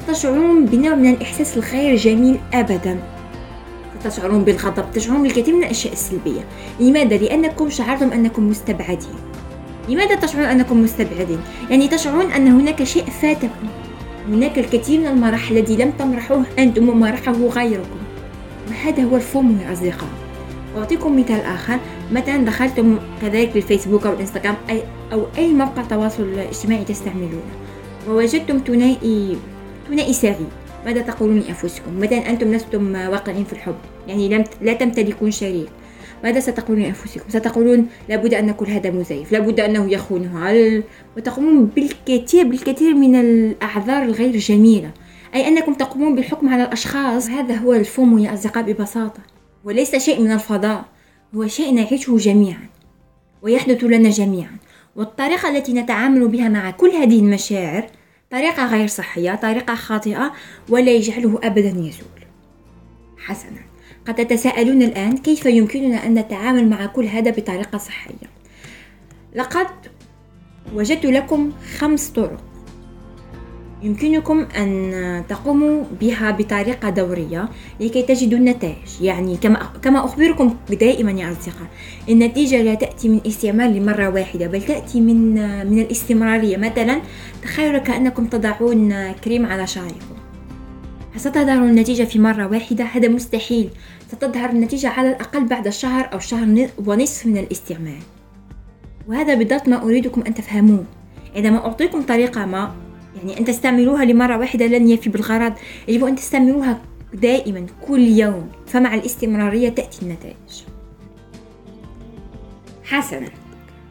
ستشعرون 0.03 0.65
بنوع 0.65 0.95
من 0.95 1.11
الإحساس 1.11 1.57
الغير 1.57 1.97
جميل 1.97 2.39
أبدا. 2.53 2.99
ستشعرون 4.01 4.45
بالغضب 4.45 4.85
تشعرون 4.95 5.23
بالكثير 5.23 5.55
من 5.55 5.65
الأشياء 5.65 5.93
السلبية. 5.93 6.45
لماذا؟ 6.81 7.17
لأنكم 7.17 7.71
شعرتم 7.71 8.13
أنكم 8.13 8.49
مستبعدين. 8.49 9.28
لماذا 9.89 10.15
تشعرون 10.15 10.47
أنكم 10.47 10.83
مستبعدين؟ 10.83 11.39
يعني 11.71 11.89
تشعرون 11.89 12.33
أن 12.33 12.49
هناك 12.49 12.85
شيء 12.85 13.05
فاتكم 13.05 13.69
هناك 14.29 14.59
الكثير 14.59 15.01
من 15.01 15.07
المراحل 15.07 15.57
الذي 15.57 15.77
لم 15.77 15.91
تمرحوه 15.91 16.45
أنتم 16.59 16.89
ومرحه 16.89 17.33
غيركم. 17.33 17.99
وهذا 18.69 19.03
هو 19.03 19.17
الفومو 19.17 19.63
يا 19.63 19.73
أصدقاء. 19.73 20.09
أعطيكم 20.77 21.21
مثال 21.21 21.41
آخر. 21.41 21.79
مثلا 22.13 22.37
دخلتم 22.37 22.99
كذلك 23.23 23.57
الفيسبوك 23.57 24.07
أو 24.07 24.13
الإنستغرام 24.13 24.55
أي 24.71 24.83
أو 25.13 25.27
أي 25.39 25.53
موقع 25.53 25.83
تواصل 25.83 26.39
اجتماعي 26.39 26.85
تستعملونه. 26.85 27.53
ووجدتم 28.09 28.61
ثنائي 28.67 29.37
ثنائي 29.89 30.13
سعيد 30.13 30.49
ماذا 30.87 31.01
تقولون 31.01 31.39
لأنفسكم؟ 31.39 32.01
مثلا 32.01 32.31
أنتم 32.31 32.55
لستم 32.55 32.95
واقعين 32.95 33.45
في 33.45 33.53
الحب. 33.53 33.75
يعني 34.09 34.29
لم 34.29 34.45
لا 34.63 34.73
تمتلكون 34.73 35.31
شريك. 35.31 35.69
ماذا 36.25 36.41
ستقولون 36.41 36.83
لأنفسكم؟ 36.83 37.29
ستقولون 37.29 37.87
لابد 38.09 38.35
أن 38.35 38.53
كل 38.53 38.67
هذا 38.67 38.91
مزيف 38.91 39.33
لابد 39.33 39.61
أنه 39.61 39.93
يخونها 39.93 40.83
وتقومون 41.17 41.65
بالكثير 41.65 42.49
بالكثير 42.49 42.95
من 42.95 43.21
الأعذار 43.21 44.03
الغير 44.03 44.37
جميلة 44.37 44.91
أي 45.35 45.49
أنكم 45.49 45.75
تقومون 45.75 46.15
بالحكم 46.15 46.49
على 46.49 46.63
الأشخاص؟ 46.63 47.29
هذا 47.29 47.57
هو 47.57 47.75
الفومو 47.75 48.19
يا 48.19 48.35
أصدقاء 48.35 48.65
ببساطة 48.65 49.21
وليس 49.65 49.97
شيء 49.97 50.21
من 50.21 50.33
الفضاء 50.33 50.85
هو 51.35 51.47
شيء 51.47 51.75
نعيشه 51.75 52.17
جميعا 52.17 52.69
ويحدث 53.43 53.85
لنا 53.85 54.11
جميعا 54.11 54.57
والطريقة 54.97 55.49
التي 55.49 55.73
نتعامل 55.73 56.29
بها 56.29 56.49
مع 56.49 56.71
كل 56.71 56.91
هذه 56.91 57.19
المشاعر 57.19 57.87
طريقة 58.31 58.67
غير 58.67 58.87
صحية 58.87 59.35
طريقة 59.35 59.75
خاطئة 59.75 60.33
ولا 60.69 60.91
يجعله 60.91 61.41
أبدا 61.43 61.69
يزول. 61.69 62.19
حسنا. 63.19 63.68
قد 64.09 64.15
تتساءلون 64.15 64.83
الآن 64.83 65.17
كيف 65.17 65.47
يمكننا 65.47 66.07
أن 66.07 66.15
نتعامل 66.15 66.69
مع 66.69 66.87
كل 66.87 67.05
هذا 67.05 67.31
بطريقة 67.31 67.79
صحية؟ 67.79 68.29
لقد 69.35 69.67
وجدت 70.75 71.07
لكم 71.07 71.53
خمس 71.79 72.09
طرق 72.09 72.41
يمكنكم 73.83 74.47
أن 74.57 75.25
تقوموا 75.29 75.85
بها 76.01 76.31
بطريقة 76.31 76.91
دورية 76.91 77.49
لكي 77.81 78.03
تجدوا 78.03 78.39
النتائج. 78.39 79.03
يعني 79.03 79.37
كما 79.37 79.73
كما 79.83 80.05
أخبركم 80.05 80.57
دائما 80.81 81.11
يا 81.11 81.33
أصدقاء 81.33 81.69
النتيجة 82.09 82.63
لا 82.63 82.75
تأتي 82.75 83.09
من 83.09 83.21
استعمال 83.27 83.77
لمرة 83.77 84.09
واحدة 84.09 84.47
بل 84.47 84.63
تأتي 84.63 85.01
من 85.01 85.35
من 85.67 85.79
الاستمرارية. 85.79 86.57
مثلا 86.57 87.01
تخيلوا 87.43 87.79
كأنكم 87.79 88.27
تضعون 88.27 89.13
كريم 89.13 89.47
على 89.47 89.67
شعركم 89.67 90.18
ستظهر 91.17 91.65
النتيجة 91.65 92.05
في 92.05 92.19
مرة 92.19 92.47
واحدة؟ 92.47 92.85
هذا 92.85 93.09
مستحيل. 93.09 93.71
ستظهر 94.13 94.51
النتيجة 94.51 94.89
على 94.89 95.09
الأقل 95.09 95.45
بعد 95.45 95.69
شهر 95.69 96.11
أو 96.13 96.19
شهر 96.19 96.69
ونصف 96.87 97.27
من 97.27 97.37
الاستعمال. 97.37 97.99
وهذا 99.09 99.35
بالضبط 99.35 99.69
ما 99.69 99.83
أريدكم 99.83 100.23
أن 100.27 100.35
تفهموه. 100.35 100.85
عندما 101.37 101.59
أعطيكم 101.59 102.03
طريقة 102.03 102.47
ما 102.47 102.75
يعني 103.17 103.41
أن 103.41 103.45
تستعملوها 103.45 104.05
لمرة 104.05 104.39
واحدة 104.39 104.67
لن 104.67 104.89
يفي 104.89 105.11
بالغرض. 105.11 105.53
يجب 105.89 106.05
أن 106.05 106.17
تستعملوها 106.17 106.81
دائما 107.15 107.67
كل 107.89 108.01
يوم 108.01 108.49
فمع 108.67 108.95
الاستمرارية 108.95 109.69
تأتي 109.69 110.03
النتائج. 110.03 110.65
حسنا. 112.85 113.29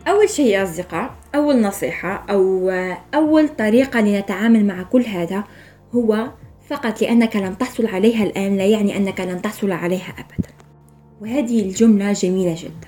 أول 0.07 0.29
شيء 0.29 0.45
يا 0.45 0.63
أصدقاء 0.63 1.15
أول 1.36 1.62
نصيحة 1.62 2.25
أو 2.29 2.69
أول 3.13 3.50
طريقة 3.50 4.01
لنتعامل 4.01 4.65
مع 4.65 4.83
كل 4.83 5.05
هذا 5.05 5.43
هو 5.95 6.27
فقط 6.67 7.01
لأنك 7.01 7.36
لم 7.36 7.53
تحصل 7.53 7.86
عليها 7.88 8.24
الآن 8.24 8.57
لا 8.57 8.65
يعني 8.65 8.97
أنك 8.97 9.19
لن 9.19 9.41
تحصل 9.41 9.71
عليها 9.71 10.13
أبدا. 10.17 10.50
وهذه 11.21 11.62
الجملة 11.62 12.13
جميلة 12.13 12.55
جدا. 12.57 12.88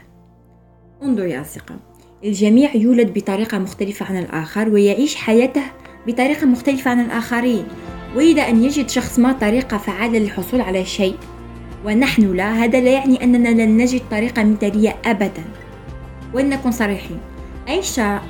انظر 1.03 1.25
يا 1.25 1.41
أصدقاء 1.41 1.77
الجميع 2.23 2.75
يولد 2.75 3.13
بطريقة 3.13 3.57
مختلفة 3.57 4.05
عن 4.05 4.17
الآخر 4.17 4.69
ويعيش 4.69 5.15
حياته 5.15 5.61
بطريقة 6.07 6.45
مختلفة 6.45 6.91
عن 6.91 6.99
الآخرين. 6.99 7.65
وإذا 8.15 8.41
أن 8.41 8.63
يجد 8.63 8.89
شخص 8.89 9.19
ما 9.19 9.31
طريقة 9.31 9.77
فعالة 9.77 10.19
للحصول 10.19 10.61
على 10.61 10.85
شيء. 10.85 11.15
ونحن 11.85 12.35
لا 12.35 12.53
هذا 12.53 12.81
لا 12.81 12.91
يعني 12.91 13.23
أننا 13.23 13.49
لن 13.49 13.77
نجد 13.77 14.01
طريقة 14.11 14.43
مثالية 14.43 14.95
أبدا. 15.05 15.43
ولنكن 16.33 16.71
صريحين. 16.71 17.19
أي, 17.69 17.81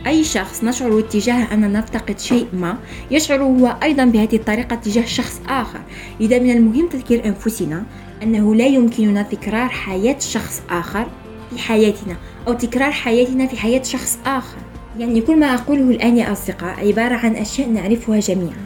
أي 0.08 0.24
شخص 0.24 0.63
نشعر 0.63 1.00
اتجاه 1.00 1.53
أن 1.53 1.74
نفتقد 1.74 2.19
شيء 2.19 2.48
ما 2.53 2.77
يشعر 3.12 3.43
هو 3.43 3.75
أيضا 3.84 4.05
بهذه 4.05 4.36
الطريقة 4.36 4.75
تجاه 4.75 5.05
شخص 5.05 5.41
آخر. 5.48 5.79
لذا 6.19 6.39
من 6.39 6.51
المهم 6.51 6.88
تذكير 6.88 7.25
أنفسنا 7.25 7.84
أنه 8.24 8.55
لا 8.55 8.65
يمكننا 8.65 9.22
تكرار 9.22 9.69
حياة 9.69 10.19
شخص 10.19 10.62
آخر 10.69 11.08
في 11.50 11.62
حياتنا 11.62 12.15
أو 12.48 12.53
تكرار 12.53 12.91
حياتنا 12.91 13.48
في 13.48 13.58
حياة 13.58 13.84
شخص 13.84 14.19
آخر. 14.25 14.58
يعني 15.00 15.22
كل 15.22 15.39
ما 15.39 15.53
أقوله 15.53 15.89
الآن 15.89 16.17
يا 16.17 16.31
أصدقاء 16.31 16.88
عبارة 16.88 17.15
عن 17.15 17.36
أشياء 17.36 17.69
نعرفها 17.69 18.19
جميعا 18.19 18.65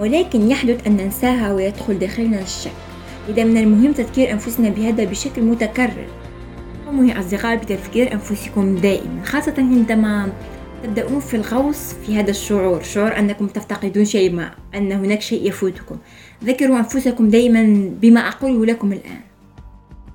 ولكن 0.00 0.50
يحدث 0.50 0.86
أن 0.86 0.96
ننساها 0.96 1.52
ويدخل 1.52 1.98
داخلنا 1.98 2.40
الشك. 2.40 2.72
إذا 3.28 3.44
من 3.44 3.56
المهم 3.56 3.92
تذكير 3.92 4.32
أنفسنا 4.32 4.68
بهذا 4.68 5.04
بشكل 5.04 5.42
متكرر. 5.42 6.21
قوموا 6.92 7.06
يا 7.14 7.20
أصدقاء 7.20 7.56
بتفكير 7.56 8.12
أنفسكم 8.12 8.76
دائما 8.76 9.24
خاصة 9.24 9.54
عندما 9.58 10.32
تبدأون 10.82 11.20
في 11.20 11.34
الغوص 11.34 11.92
في 12.06 12.16
هذا 12.16 12.30
الشعور 12.30 12.82
شعور 12.82 13.18
أنكم 13.18 13.46
تفتقدون 13.46 14.04
شيء 14.04 14.32
ما 14.32 14.50
أن 14.74 14.92
هناك 14.92 15.20
شيء 15.22 15.48
يفوتكم. 15.48 15.96
ذكروا 16.44 16.78
أنفسكم 16.78 17.28
دائما 17.28 17.90
بما 18.00 18.20
أقوله 18.28 18.66
لكم 18.66 18.92
الآن. 18.92 19.20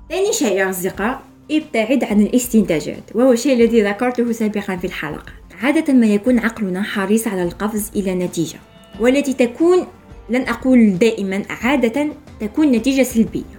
ثاني 0.08 0.32
شيء 0.32 0.56
يا 0.56 0.70
أصدقاء 0.70 1.22
ابتعد 1.50 2.04
عن 2.04 2.20
الاستنتاجات 2.20 3.02
وهو 3.14 3.32
الشيء 3.32 3.52
الذي 3.52 3.82
ذكرته 3.82 4.32
سابقا 4.32 4.76
في 4.76 4.86
الحلقة. 4.86 5.32
عادة 5.62 5.94
ما 5.94 6.06
يكون 6.06 6.38
عقلنا 6.38 6.82
حريص 6.82 7.28
على 7.28 7.42
القفز 7.42 7.90
إلى 7.96 8.14
نتيجة 8.14 8.58
والتي 9.00 9.32
تكون 9.32 9.86
لن 10.30 10.42
أقول 10.42 10.98
دائما 10.98 11.42
عادة 11.50 12.08
تكون 12.40 12.72
نتيجة 12.72 13.02
سلبية. 13.02 13.57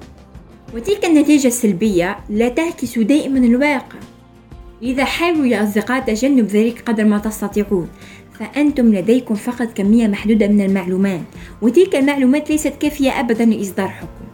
وتلك 0.76 1.06
النتيجة 1.06 1.48
السلبية 1.48 2.18
لا 2.30 2.50
تعكس 2.50 3.00
دائما 3.00 3.40
الواقع. 3.40 4.00
لذا 4.82 5.06
حاولوا 5.06 5.46
يا 5.46 5.64
أصدقاء 5.64 6.02
تجنب 6.02 6.46
ذلك 6.46 6.82
قدر 6.82 7.06
ما 7.06 7.18
تستطيعون 7.18 7.90
فأنتم 8.40 8.96
لديكم 8.96 9.36
فقط 9.36 9.68
كمية 9.76 10.08
محدودة 10.08 10.48
من 10.48 10.62
المعلومات 10.62 11.22
وتلك 11.62 11.96
المعلومات 11.96 12.50
ليست 12.50 12.74
كافية 12.80 13.20
أبدا 13.20 13.46
لإصدار 13.46 13.88
حكم. 13.88 14.26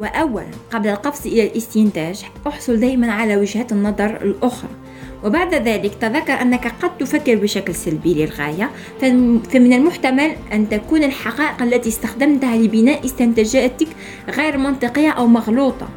وأولا 0.00 0.46
قبل 0.70 0.88
القفز 0.88 1.26
إلى 1.26 1.46
الاستنتاج 1.46 2.24
أحصل 2.46 2.80
دائما 2.80 3.12
على 3.12 3.36
وجهات 3.36 3.72
النظر 3.72 4.16
الأخرى. 4.22 4.70
وبعد 5.24 5.54
ذلك 5.54 5.94
تذكر 5.94 6.32
أنك 6.32 6.72
قد 6.82 6.98
تفكر 6.98 7.34
بشكل 7.34 7.74
سلبي 7.74 8.14
للغاية 8.14 8.70
فمن 9.00 9.72
المحتمل 9.72 10.30
أن 10.52 10.68
تكون 10.68 11.04
الحقائق 11.04 11.62
التي 11.62 11.88
استخدمتها 11.88 12.56
لبناء 12.56 13.04
استنتاجاتك 13.04 13.88
غير 14.28 14.58
منطقية 14.58 15.10
أو 15.10 15.26
مغلوطة. 15.26 15.88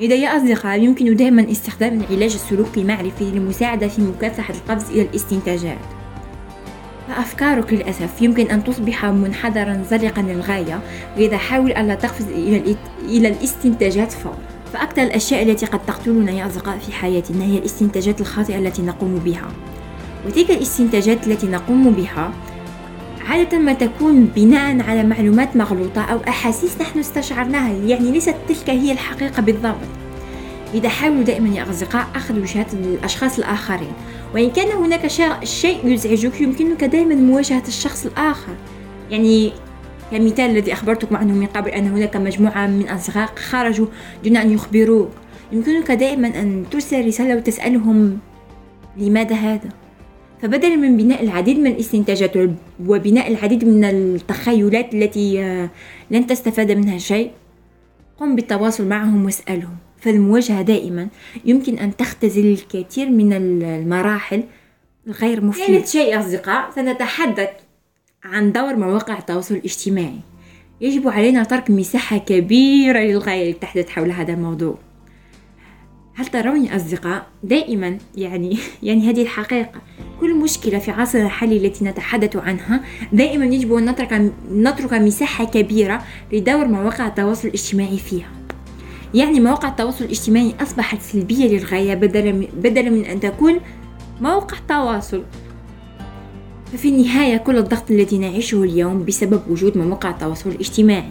إذا 0.00 0.14
يا 0.14 0.36
أصدقاء 0.36 0.82
يمكن 0.82 1.16
دائما 1.16 1.50
استخدام 1.50 2.00
العلاج 2.00 2.32
السلوكي 2.34 2.80
المعرفي 2.80 3.24
للمساعدة 3.24 3.88
في 3.88 4.02
مكافحة 4.02 4.54
القفز 4.54 4.90
إلى 4.90 5.02
الاستنتاجات. 5.02 5.78
فأفكارك 7.08 7.72
للأسف 7.72 8.22
يمكن 8.22 8.50
أن 8.50 8.64
تصبح 8.64 9.06
منحدرا 9.06 9.82
زلقا 9.90 10.22
للغاية 10.22 10.80
وإذا 11.16 11.36
حاول 11.36 11.72
ألا 11.72 11.94
تقفز 11.94 12.28
إلى, 13.08 13.28
الاستنتاجات 13.28 14.12
فورا. 14.12 14.53
فأكثر 14.74 15.02
الأشياء 15.02 15.42
التي 15.42 15.66
قد 15.66 15.86
تقتلنا 15.86 16.32
يا 16.32 16.46
أصدقاء 16.46 16.78
في 16.78 16.92
حياتنا 16.92 17.44
هي 17.44 17.58
الاستنتاجات 17.58 18.20
الخاطئة 18.20 18.58
التي 18.58 18.82
نقوم 18.82 19.14
بها. 19.14 19.48
وتلك 20.26 20.50
الاستنتاجات 20.50 21.26
التي 21.26 21.46
نقوم 21.46 21.90
بها 21.90 22.32
عادة 23.28 23.58
ما 23.58 23.72
تكون 23.72 24.24
بناء 24.24 24.80
على 24.82 25.02
معلومات 25.02 25.56
مغلوطة 25.56 26.02
أو 26.02 26.18
أحاسيس 26.28 26.80
نحن 26.80 26.98
استشعرناها 26.98 27.72
يعني 27.72 28.10
ليست 28.10 28.34
تلك 28.48 28.70
هي 28.70 28.92
الحقيقة 28.92 29.42
بالضبط. 29.42 29.74
إذا 30.74 30.88
حاولوا 30.88 31.22
دائما 31.22 31.48
يا 31.48 31.70
أصدقاء 31.70 32.06
أخذ 32.14 32.40
وجهات 32.40 32.74
الأشخاص 32.74 33.38
الآخرين. 33.38 33.92
وإن 34.34 34.50
كان 34.50 34.68
هناك 34.68 35.06
شيء 35.44 35.86
يزعجك 35.86 36.40
يمكنك 36.40 36.84
دائما 36.84 37.14
مواجهة 37.14 37.62
الشخص 37.68 38.06
الآخر. 38.06 38.54
يعني 39.10 39.52
كمثال 40.14 40.50
الذي 40.50 40.72
أخبرتكم 40.72 41.16
عنه 41.16 41.34
من 41.34 41.46
قبل 41.46 41.70
أن 41.70 41.86
هناك 41.86 42.16
مجموعة 42.16 42.66
من 42.66 42.88
أصدقاء 42.88 43.34
خرجوا 43.36 43.86
دون 44.24 44.36
أن 44.36 44.52
يخبروك. 44.52 45.10
يمكنك 45.52 45.90
دائما 45.90 46.28
أن 46.28 46.64
ترسل 46.70 47.06
رسالة 47.06 47.36
وتسألهم 47.36 48.18
لماذا 48.96 49.34
هذا؟ 49.34 49.68
فبدلا 50.42 50.76
من 50.76 50.96
بناء 50.96 51.22
العديد 51.22 51.58
من 51.58 51.66
الاستنتاجات 51.66 52.32
وبناء 52.86 53.32
العديد 53.32 53.64
من 53.64 53.84
التخيلات 53.84 54.94
التي 54.94 55.40
آه، 55.42 55.70
لن 56.10 56.26
تستفاد 56.26 56.72
منها 56.72 56.98
شيء 56.98 57.30
قم 58.20 58.36
بالتواصل 58.36 58.86
معهم 58.86 59.24
واسألهم. 59.24 59.76
فالمواجهة 60.00 60.62
دائما 60.62 61.08
يمكن 61.44 61.78
أن 61.78 61.96
تختزل 61.96 62.46
الكثير 62.46 63.10
من 63.10 63.32
المراحل 63.32 64.42
الغير 65.06 65.44
مفيدة. 65.44 65.66
ثالث 65.66 65.92
شيء 65.92 66.20
أصدقاء 66.20 66.70
سنتحدث. 66.74 67.63
عن 68.24 68.52
دور 68.52 68.76
مواقع 68.76 69.18
التواصل 69.18 69.54
الاجتماعي. 69.54 70.20
يجب 70.80 71.08
علينا 71.08 71.44
ترك 71.44 71.70
مساحة 71.70 72.18
كبيرة 72.18 72.98
للغاية 72.98 73.48
للتحدث 73.48 73.88
حول 73.88 74.10
هذا 74.10 74.32
الموضوع. 74.32 74.78
هل 76.14 76.26
ترون 76.26 76.64
يا 76.64 76.76
أصدقاء؟ 76.76 77.26
دائما 77.42 77.98
يعني 78.16 78.58
يعني 78.82 79.10
هذه 79.10 79.22
الحقيقة. 79.22 79.80
كل 80.20 80.34
مشكلة 80.34 80.78
في 80.78 80.90
عصرنا 80.90 81.26
الحالي 81.26 81.56
التي 81.56 81.84
نتحدث 81.84 82.36
عنها 82.36 82.80
دائما 83.12 83.44
يجب 83.44 83.74
أن 83.74 83.90
نترك 83.90 84.32
نترك 84.52 84.92
مساحة 84.92 85.44
كبيرة 85.44 86.02
لدور 86.32 86.68
مواقع 86.68 87.06
التواصل 87.06 87.48
الاجتماعي 87.48 87.98
فيها. 87.98 88.30
يعني 89.14 89.40
مواقع 89.40 89.68
التواصل 89.68 90.04
الاجتماعي 90.04 90.54
أصبحت 90.60 91.02
سلبية 91.02 91.48
للغاية 91.48 91.94
بدلا 92.54 92.90
من 92.90 93.04
أن 93.04 93.20
تكون 93.20 93.60
موقع 94.20 94.56
تواصل 94.68 95.24
ففي 96.74 96.88
النهاية 96.88 97.36
كل 97.36 97.58
الضغط 97.58 97.90
الذي 97.90 98.18
نعيشه 98.18 98.62
اليوم 98.62 99.04
بسبب 99.04 99.40
وجود 99.50 99.78
مواقع 99.78 100.10
التواصل 100.10 100.50
الاجتماعي 100.50 101.08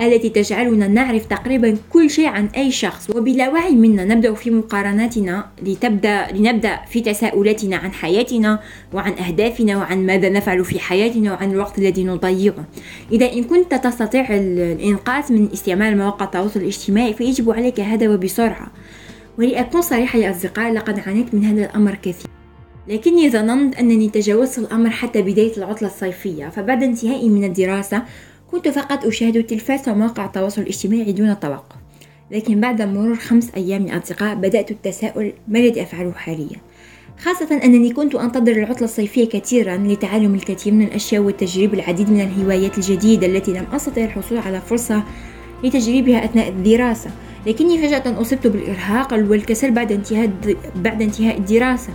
التي 0.00 0.28
تجعلنا 0.28 0.88
نعرف 0.88 1.26
تقريبا 1.26 1.76
كل 1.90 2.10
شيء 2.10 2.26
عن 2.26 2.46
أي 2.46 2.70
شخص. 2.70 3.10
وبلا 3.10 3.48
وعي 3.48 3.74
منا 3.74 4.04
نبدأ 4.04 4.34
في 4.34 4.50
مقارناتنا 4.50 5.46
لتبدأ 5.62 6.26
لنبدأ 6.32 6.80
في 6.90 7.00
تساؤلاتنا 7.00 7.76
عن 7.76 7.92
حياتنا 7.92 8.60
وعن 8.92 9.12
أهدافنا 9.12 9.76
وعن 9.76 10.06
ماذا 10.06 10.28
نفعل 10.28 10.64
في 10.64 10.80
حياتنا 10.80 11.32
وعن 11.32 11.50
الوقت 11.50 11.78
الذي 11.78 12.04
نضيعه. 12.04 12.64
إذا 13.12 13.32
إن 13.32 13.44
كنت 13.44 13.74
تستطيع 13.74 14.26
الإنقاذ 14.30 15.32
من 15.32 15.48
استعمال 15.52 15.98
مواقع 15.98 16.24
التواصل 16.24 16.60
الاجتماعي 16.60 17.14
فيجب 17.14 17.50
عليك 17.50 17.80
هذا 17.80 18.08
وبسرعة. 18.08 18.66
ولأكون 19.38 19.82
صريحة 19.82 20.18
يا 20.18 20.30
أصدقائي 20.30 20.72
لقد 20.72 20.98
عانيت 20.98 21.34
من 21.34 21.44
هذا 21.44 21.64
الأمر 21.64 21.94
كثير 21.94 22.35
لكني 22.88 23.30
ظننت 23.30 23.76
أنني 23.76 24.08
تجاوزت 24.08 24.58
الأمر 24.58 24.90
حتى 24.90 25.22
بداية 25.22 25.56
العطلة 25.56 25.88
الصيفية 25.88 26.48
فبعد 26.48 26.82
انتهائي 26.82 27.28
من 27.28 27.44
الدراسة 27.44 28.02
كنت 28.50 28.68
فقط 28.68 29.06
أشاهد 29.06 29.36
التلفاز 29.36 29.88
ومواقع 29.88 30.24
التواصل 30.24 30.62
الاجتماعي 30.62 31.12
دون 31.12 31.40
توقف 31.40 31.76
لكن 32.30 32.60
بعد 32.60 32.82
مرور 32.82 33.16
خمس 33.16 33.50
أيام 33.56 33.82
من 33.82 33.90
أصدقاء 33.90 34.34
بدأت 34.34 34.70
التساؤل 34.70 35.32
ما 35.48 35.58
الذي 35.58 35.82
أفعله 35.82 36.12
حاليا؟ 36.12 36.56
خاصة 37.18 37.60
أنني 37.64 37.92
كنت 37.92 38.14
أنتظر 38.14 38.52
العطلة 38.52 38.84
الصيفية 38.84 39.28
كثيرا 39.28 39.76
لتعلم 39.76 40.34
الكثير 40.34 40.72
من 40.72 40.86
الأشياء 40.86 41.22
وتجريب 41.22 41.74
العديد 41.74 42.10
من 42.10 42.20
الهوايات 42.20 42.78
الجديدة 42.78 43.26
التي 43.26 43.52
لم 43.52 43.66
أستطع 43.72 44.04
الحصول 44.04 44.38
على 44.38 44.60
فرصة 44.60 45.02
لتجريبها 45.64 46.24
أثناء 46.24 46.48
الدراسة. 46.48 47.10
لكني 47.46 47.78
فجأة 47.78 48.20
أصبت 48.20 48.46
بالإرهاق 48.46 49.12
والكسل 49.12 49.70
بعد 49.70 49.92
انتهاء 49.92 50.30
بعد 50.76 51.02
انتهاء 51.02 51.38
الدراسة. 51.38 51.92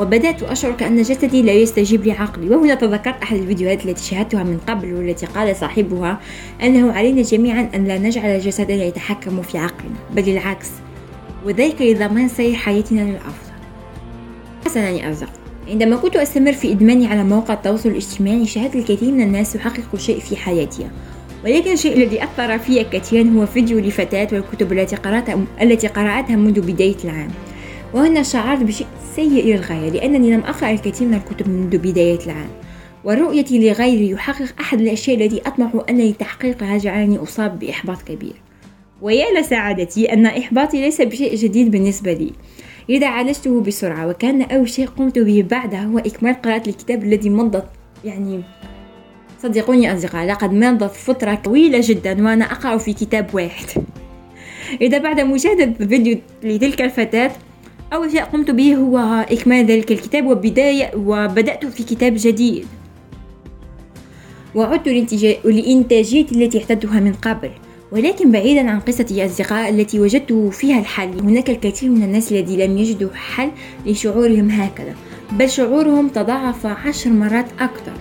وبدأت 0.00 0.42
أشعر 0.42 0.72
كأن 0.72 1.02
جسدي 1.02 1.42
لا 1.42 1.52
يستجيب 1.52 2.06
لعقلي. 2.06 2.50
وهنا 2.50 2.74
تذكرت 2.74 3.22
أحد 3.22 3.36
الفيديوهات 3.36 3.86
التي 3.86 4.04
شاهدتها 4.04 4.42
من 4.42 4.58
قبل 4.68 4.94
والتي 4.94 5.26
قال 5.26 5.56
صاحبها 5.56 6.20
أنه 6.62 6.92
علينا 6.92 7.22
جميعا 7.22 7.68
أن 7.74 7.84
لا 7.84 7.98
نجعل 7.98 8.40
جسدنا 8.40 8.84
يتحكم 8.84 9.42
في 9.42 9.58
عقلنا 9.58 9.96
بل 10.14 10.28
العكس. 10.28 10.68
وذلك 11.46 11.82
لضمان 11.82 12.28
سير 12.28 12.54
حياتنا 12.54 13.00
للأفضل. 13.00 13.50
حسنا 14.64 14.90
يا 14.90 15.10
أصدقاء 15.10 15.34
عندما 15.68 15.96
كنت 15.96 16.16
أستمر 16.16 16.52
في 16.52 16.72
إدماني 16.72 17.06
على 17.06 17.24
مواقع 17.24 17.54
التواصل 17.54 17.88
الاجتماعي 17.88 18.46
شاهدت 18.46 18.76
الكثير 18.76 19.12
من 19.12 19.20
الناس 19.20 19.56
يحققوا 19.56 19.98
شيء 19.98 20.20
في 20.20 20.36
حياتها 20.36 20.90
ولكن 21.44 21.72
الشيء 21.72 21.96
الذي 21.96 22.24
أثر 22.24 22.58
في 22.58 22.84
كثيرا 22.84 23.30
هو 23.36 23.46
فيديو 23.46 23.78
لفتاة 23.78 24.28
والكتب 24.32 24.72
التي 24.72 24.96
قرأتها 24.96 25.44
التي 25.62 25.86
قرأتها 25.86 26.36
منذ 26.36 26.60
بداية 26.60 26.96
العام. 27.04 27.30
وهنا 27.94 28.22
شعرت 28.22 28.62
بشيء 28.62 28.86
سيء 29.16 29.44
للغاية 29.44 29.90
لأنني 29.90 30.30
لم 30.30 30.40
أقرأ 30.40 30.70
الكثير 30.70 31.08
من 31.08 31.14
الكتب 31.14 31.48
منذ 31.48 31.78
بداية 31.78 32.18
العام. 32.26 32.50
ورؤيتي 33.04 33.70
لغيري 33.70 34.10
يحقق 34.10 34.60
أحد 34.60 34.80
الأشياء 34.80 35.24
التي 35.24 35.40
أطمح 35.46 35.70
أن 35.90 35.98
لتحقيقها 35.98 36.78
جعلني 36.78 37.18
أصاب 37.18 37.58
بإحباط 37.58 38.02
كبير. 38.02 38.34
ويا 39.02 39.40
لسعادتي 39.40 40.12
أن 40.12 40.26
إحباطي 40.26 40.80
ليس 40.80 41.00
بشيء 41.00 41.34
جديد 41.34 41.70
بالنسبة 41.70 42.12
لي. 42.12 42.32
لذا 42.88 43.06
عالجته 43.06 43.60
بسرعة 43.60 44.08
وكان 44.08 44.42
أول 44.42 44.68
شيء 44.68 44.86
قمت 44.86 45.18
به 45.18 45.44
بعدها 45.50 45.84
هو 45.84 45.98
إكمال 45.98 46.42
قراءة 46.42 46.68
الكتاب 46.68 47.04
الذي 47.04 47.30
مضت 47.30 47.66
يعني 48.04 48.40
صدقوني 49.42 49.94
أصدقاء 49.94 50.26
لقد 50.26 50.52
مضت 50.52 50.90
فترة 50.90 51.34
طويلة 51.34 51.80
جدا 51.82 52.24
وأنا 52.24 52.44
أقرأ 52.44 52.78
في 52.78 52.92
كتاب 52.92 53.34
واحد. 53.34 53.66
إذا 54.80 54.98
بعد 54.98 55.20
مشاهدة 55.20 55.86
فيديو 55.86 56.18
لتلك 56.42 56.82
الفتاة 56.82 57.30
أول 57.92 58.10
شيء 58.10 58.24
قمت 58.24 58.50
به 58.50 58.76
هو 58.76 58.98
إكمال 59.30 59.66
ذلك 59.66 59.92
الكتاب 59.92 60.26
وبداية 60.26 60.90
وبدأت 60.96 61.66
في 61.66 61.82
كتاب 61.82 62.14
جديد. 62.16 62.66
وعدت 64.54 64.88
لإنتاجيتي 65.44 66.34
التي 66.34 66.58
اعتدتها 66.58 67.00
من 67.00 67.12
قبل 67.12 67.50
ولكن 67.92 68.32
بعيدا 68.32 68.70
عن 68.70 68.80
قصتي 68.80 69.16
يا 69.16 69.26
أصدقاء 69.26 69.70
التي 69.70 70.00
وجدت 70.00 70.32
فيها 70.32 70.78
الحل. 70.78 71.20
هناك 71.20 71.50
الكثير 71.50 71.90
من 71.90 72.02
الناس 72.02 72.32
الذين 72.32 72.60
لم 72.60 72.78
يجدوا 72.78 73.10
حل 73.14 73.50
لشعورهم 73.86 74.50
هكذا 74.50 74.94
بل 75.32 75.50
شعورهم 75.50 76.08
تضاعف 76.08 76.66
عشر 76.66 77.10
مرات 77.10 77.46
أكثر. 77.60 77.92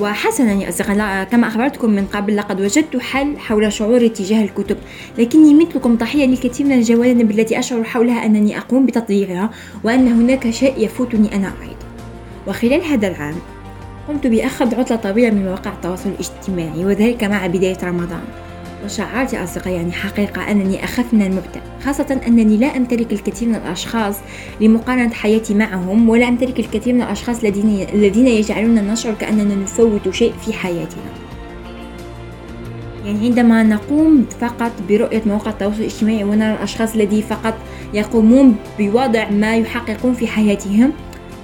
وحسنا 0.00 0.52
يا 0.52 0.68
أصدقاء 0.68 1.24
كما 1.24 1.48
أخبرتكم 1.48 1.90
من 1.90 2.06
قبل 2.06 2.36
لقد 2.36 2.60
وجدت 2.60 2.96
حل 2.96 3.38
حول 3.38 3.72
شعوري 3.72 4.08
تجاه 4.08 4.44
الكتب. 4.44 4.76
لكني 5.18 5.54
مثلكم 5.54 5.96
ضحية 5.96 6.26
لكثير 6.26 6.66
من 6.66 6.72
الجوانب 6.72 7.30
التي 7.30 7.58
أشعر 7.58 7.84
حولها 7.84 8.26
أنني 8.26 8.58
أقوم 8.58 8.86
بتضييعها 8.86 9.50
وأن 9.84 10.08
هناك 10.08 10.50
شيء 10.50 10.74
يفوتني 10.78 11.36
أنا 11.36 11.52
أيضا 11.62 11.86
وخلال 12.46 12.84
هذا 12.84 13.08
العام 13.08 13.34
قمت 14.08 14.26
بأخذ 14.26 14.74
عطلة 14.74 14.96
طويلة 14.96 15.30
من 15.30 15.44
مواقع 15.44 15.72
التواصل 15.72 16.08
الاجتماعي 16.08 16.84
وذلك 16.84 17.24
مع 17.24 17.46
بداية 17.46 17.78
رمضان. 17.84 18.45
وشعرت 18.86 19.32
يا 19.32 19.44
أصدقائي 19.44 19.76
يعني 19.76 19.92
حقيقة 19.92 20.50
أنني 20.50 20.84
أخف 20.84 21.14
من 21.14 21.22
المبدأ 21.22 21.62
خاصة 21.84 22.20
أنني 22.26 22.56
لا 22.56 22.76
أمتلك 22.76 23.12
الكثير 23.12 23.48
من 23.48 23.54
الأشخاص 23.54 24.16
لمقارنة 24.60 25.10
حياتي 25.10 25.54
معهم 25.54 26.08
ولا 26.08 26.28
أمتلك 26.28 26.60
الكثير 26.60 26.94
من 26.94 27.02
الأشخاص 27.02 27.44
الذين 27.44 27.86
الذين 27.94 28.26
يجعلوننا 28.26 28.92
نشعر 28.92 29.14
كأننا 29.14 29.54
نفوت 29.54 30.08
شيء 30.08 30.32
في 30.32 30.52
حياتنا. 30.52 31.02
يعني 33.04 33.26
عندما 33.26 33.62
نقوم 33.62 34.26
فقط 34.40 34.72
برؤية 34.88 35.22
مواقع 35.26 35.50
التواصل 35.50 35.80
الاجتماعي 35.80 36.24
ونرى 36.24 36.52
الأشخاص 36.52 36.94
الذين 36.94 37.22
فقط 37.22 37.54
يقومون 37.94 38.56
بوضع 38.78 39.30
ما 39.30 39.56
يحققون 39.56 40.14
في 40.14 40.26
حياتهم 40.26 40.92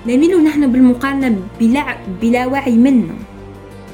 نميل 0.07 0.45
نحن 0.45 0.73
بالمقارنة 0.73 1.37
بلا, 1.61 1.85
بلا 2.23 2.47
وعي 2.47 2.73
منا 2.73 3.15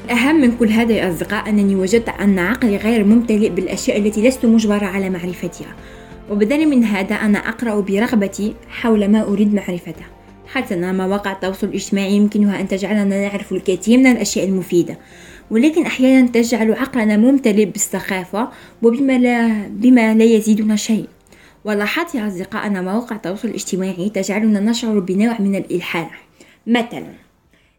الأهم 0.09 0.35
من 0.41 0.57
كل 0.57 0.69
هذا 0.69 0.93
يا 0.93 1.09
أصدقاء 1.09 1.49
أنني 1.49 1.75
وجدت 1.75 2.09
أن 2.09 2.39
عقلي 2.39 2.77
غير 2.77 3.03
ممتلئ 3.03 3.49
بالأشياء 3.49 3.97
التي 3.97 4.27
لست 4.27 4.45
مجبرة 4.45 4.85
على 4.85 5.09
معرفتها. 5.09 5.75
وبدلا 6.29 6.65
من 6.65 6.83
هذا 6.83 7.15
أنا 7.15 7.39
أقرأ 7.49 7.79
برغبتي 7.79 8.55
حول 8.69 9.07
ما 9.07 9.23
أريد 9.23 9.53
معرفته. 9.53 10.05
حتى 10.47 10.73
أن 10.73 10.97
مواقع 10.97 11.31
التواصل 11.31 11.67
الاجتماعي 11.67 12.13
يمكنها 12.13 12.61
أن 12.61 12.67
تجعلنا 12.67 13.27
نعرف 13.27 13.51
الكثير 13.51 13.97
من 13.97 14.07
الأشياء 14.07 14.47
المفيدة. 14.47 14.97
ولكن 15.51 15.85
أحيانا 15.85 16.27
تجعل 16.27 16.73
عقلنا 16.73 17.17
ممتلئ 17.17 17.65
بالسخافة 17.65 18.49
وبما 18.81 19.17
لا, 19.17 19.67
بما 19.69 20.13
لا 20.13 20.23
يزيدنا 20.23 20.75
شيء. 20.75 21.07
ولاحظت 21.65 22.15
يا 22.15 22.27
أصدقاء 22.27 22.67
أن 22.67 22.85
مواقع 22.85 23.15
التواصل 23.15 23.47
الاجتماعي 23.47 24.09
تجعلنا 24.09 24.59
نشعر 24.59 24.99
بنوع 24.99 25.41
من 25.41 25.55
الإلحاح. 25.55 26.27
مثلا 26.67 27.13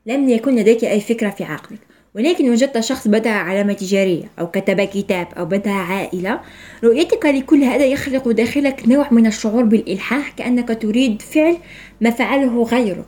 لم 0.07 0.29
يكن 0.29 0.57
لديك 0.57 0.85
أي 0.85 1.01
فكرة 1.01 1.31
في 1.31 1.45
عقلك. 1.45 1.90
ولكن 2.15 2.51
وجدت 2.51 2.81
شخص 2.81 3.09
بدأ 3.09 3.31
علامة 3.31 3.73
تجارية 3.73 4.25
أو 4.39 4.51
كتب 4.51 4.81
كتاب 4.81 5.29
أو 5.39 5.45
بدأ 5.45 5.71
عائلة. 5.71 6.41
رؤيتك 6.85 7.27
لكل 7.27 7.65
هذا 7.65 7.87
يخلق 7.87 8.29
داخلك 8.29 8.89
نوع 8.89 9.09
من 9.11 9.27
الشعور 9.27 9.65
بالإلحاح 9.65 10.31
كأنك 10.31 10.83
تريد 10.83 11.23
فعل 11.23 11.57
ما 12.01 12.11
فعله 12.11 12.63
غيرك. 12.63 13.07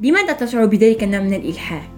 لماذا 0.00 0.32
تشعر 0.32 0.66
بذلك 0.66 1.02
النوع 1.02 1.20
من 1.20 1.34
الإلحاح؟ 1.34 1.88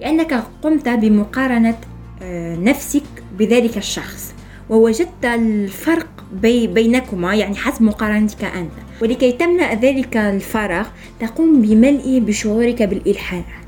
لأنك 0.00 0.44
قمت 0.62 0.88
بمقارنة 0.88 1.78
آه، 2.22 2.56
نفسك 2.56 3.02
بذلك 3.38 3.76
الشخص 3.76 4.34
ووجدت 4.70 5.24
الفرق 5.24 6.24
بي 6.32 6.66
بينكما 6.66 7.34
يعني 7.34 7.56
حسب 7.56 7.82
مقارنتك 7.82 8.44
أنت. 8.44 8.72
ولكي 9.02 9.32
تملأ 9.32 9.74
ذلك 9.74 10.16
الفراغ 10.16 10.86
تقوم 11.20 11.62
بملئه 11.62 12.20
بشعورك 12.20 12.82
بالإلحاح. 12.82 13.61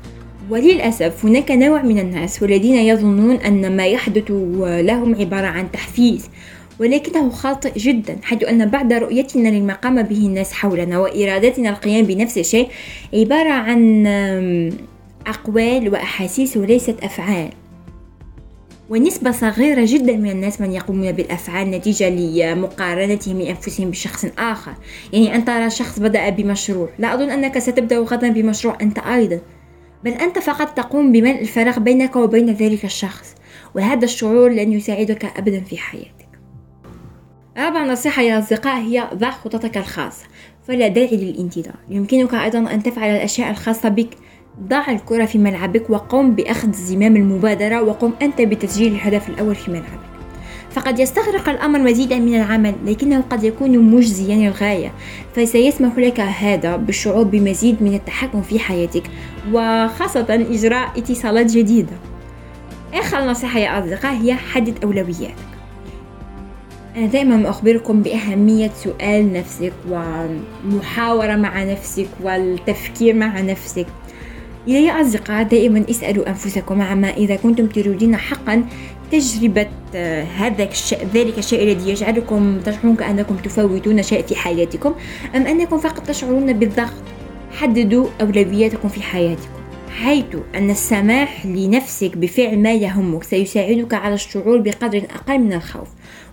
وللأسف 0.49 1.25
هناك 1.25 1.51
نوع 1.51 1.81
من 1.81 1.99
الناس 1.99 2.41
والذين 2.41 2.75
يظنون 2.75 3.35
أن 3.35 3.77
ما 3.77 3.87
يحدث 3.87 4.31
لهم 4.61 5.15
عبارة 5.15 5.47
عن 5.47 5.71
تحفيز 5.71 6.29
ولكنه 6.79 7.29
خاطئ 7.29 7.79
جدا 7.79 8.17
حيث 8.23 8.43
أن 8.43 8.65
بعد 8.65 8.93
رؤيتنا 8.93 9.49
لما 9.49 9.73
قام 9.73 10.01
به 10.01 10.17
الناس 10.17 10.53
حولنا 10.53 10.99
وإرادتنا 10.99 11.69
القيام 11.69 12.05
بنفس 12.05 12.37
الشيء 12.37 12.67
عبارة 13.13 13.49
عن 13.49 14.07
أقوال 15.27 15.89
وأحاسيس 15.93 16.57
وليست 16.57 16.95
أفعال. 17.03 17.49
ونسبة 18.89 19.31
صغيرة 19.31 19.85
جدا 19.85 20.17
من 20.17 20.29
الناس 20.29 20.61
من 20.61 20.71
يقومون 20.71 21.11
بالأفعال 21.11 21.71
نتيجة 21.71 22.09
لمقارنتهم 22.09 23.41
لأنفسهم 23.41 23.89
بشخص 23.89 24.25
آخر. 24.37 24.73
يعني 25.13 25.35
أن 25.35 25.45
ترى 25.45 25.69
شخص 25.69 25.99
بدأ 25.99 26.29
بمشروع 26.29 26.89
لا 26.99 27.13
أظن 27.13 27.29
أنك 27.29 27.59
ستبدأ 27.59 27.99
غدا 27.99 28.29
بمشروع 28.29 28.77
أنت 28.81 28.99
أيضا. 28.99 29.39
بل 30.05 30.11
أنت 30.11 30.39
فقط 30.39 30.77
تقوم 30.77 31.11
بملء 31.11 31.41
الفراغ 31.41 31.79
بينك 31.79 32.15
وبين 32.15 32.49
ذلك 32.49 32.85
الشخص 32.85 33.35
وهذا 33.75 34.05
الشعور 34.05 34.49
لن 34.49 34.71
يساعدك 34.71 35.25
أبدا 35.37 35.59
في 35.59 35.77
حياتك. 35.77 36.27
رابع 37.57 37.85
نصيحة 37.85 38.21
يا 38.21 38.39
أصدقاء 38.39 38.81
هي 38.81 39.09
ضع 39.13 39.31
خططك 39.31 39.77
الخاصة 39.77 40.25
فلا 40.67 40.87
داعي 40.87 41.17
للانتظار. 41.17 41.75
يمكنك 41.89 42.33
أيضا 42.33 42.59
أن 42.59 42.83
تفعل 42.83 43.09
الأشياء 43.09 43.51
الخاصة 43.51 43.89
بك. 43.89 44.09
ضع 44.59 44.91
الكرة 44.91 45.25
في 45.25 45.37
ملعبك 45.37 45.89
وقم 45.89 46.31
بأخذ 46.31 46.71
زمام 46.71 47.15
المبادرة 47.15 47.81
وقم 47.81 48.13
أنت 48.21 48.41
بتسجيل 48.41 48.93
الهدف 48.93 49.29
الأول 49.29 49.55
في 49.55 49.71
ملعبك. 49.71 50.14
فقد 50.75 50.99
يستغرق 50.99 51.49
الأمر 51.49 51.79
مزيدا 51.79 52.19
من 52.19 52.35
العمل 52.35 52.75
لكنه 52.85 53.23
قد 53.29 53.43
يكون 53.43 53.79
مجزيا 53.79 54.35
للغاية 54.35 54.91
فسيسمح 55.35 55.97
لك 55.97 56.19
هذا 56.19 56.75
بالشعور 56.75 57.23
بمزيد 57.23 57.83
من 57.83 57.93
التحكم 57.93 58.41
في 58.41 58.59
حياتك 58.59 59.03
وخاصة 59.53 60.25
إجراء 60.29 60.91
اتصالات 60.97 61.51
جديدة. 61.51 61.93
آخر 62.93 63.25
نصيحة 63.25 63.59
يا 63.59 63.79
أصدقاء 63.79 64.13
هي 64.13 64.33
حدد 64.33 64.83
أولوياتك. 64.83 65.35
أنا 66.95 67.05
دائما 67.05 67.49
أخبركم 67.49 68.01
بأهمية 68.01 68.71
سؤال 68.83 69.33
نفسك 69.33 69.73
ومحاورة 69.89 71.35
مع 71.35 71.63
نفسك 71.63 72.07
والتفكير 72.23 73.13
مع 73.13 73.41
نفسك. 73.41 73.87
يا 74.67 75.01
أصدقاء 75.01 75.43
دائما 75.43 75.83
اسألوا 75.89 76.29
أنفسكم 76.29 76.81
عما 76.81 77.09
إذا 77.09 77.35
كنتم 77.35 77.67
تريدون 77.67 78.15
حقا 78.15 78.65
تجربة 79.11 79.67
آه، 79.95 80.23
هذا 80.23 80.63
الشيء 80.63 81.07
ذلك 81.13 81.37
الشيء 81.37 81.63
الذي 81.63 81.89
يجعلكم 81.89 82.59
تشعرون 82.59 82.95
كأنكم 82.95 83.35
تفوتون 83.35 84.03
شيء 84.03 84.25
في 84.25 84.35
حياتكم 84.35 84.95
أم 85.35 85.47
أنكم 85.47 85.77
فقط 85.77 86.07
تشعرون 86.07 86.53
بالضغط؟ 86.53 87.03
حددوا 87.51 88.07
أولوياتكم 88.21 88.89
في 88.89 89.01
حياتكم 89.01 89.55
حيث 89.89 90.25
أن 90.55 90.69
السماح 90.69 91.45
لنفسك 91.45 92.17
بفعل 92.17 92.59
ما 92.59 92.73
يهمك 92.73 93.23
سيساعدك 93.23 93.93
على 93.93 94.13
الشعور 94.13 94.57
بقدر 94.57 94.97
أقل 94.97 95.39
من 95.39 95.53
الخوف. 95.53 95.87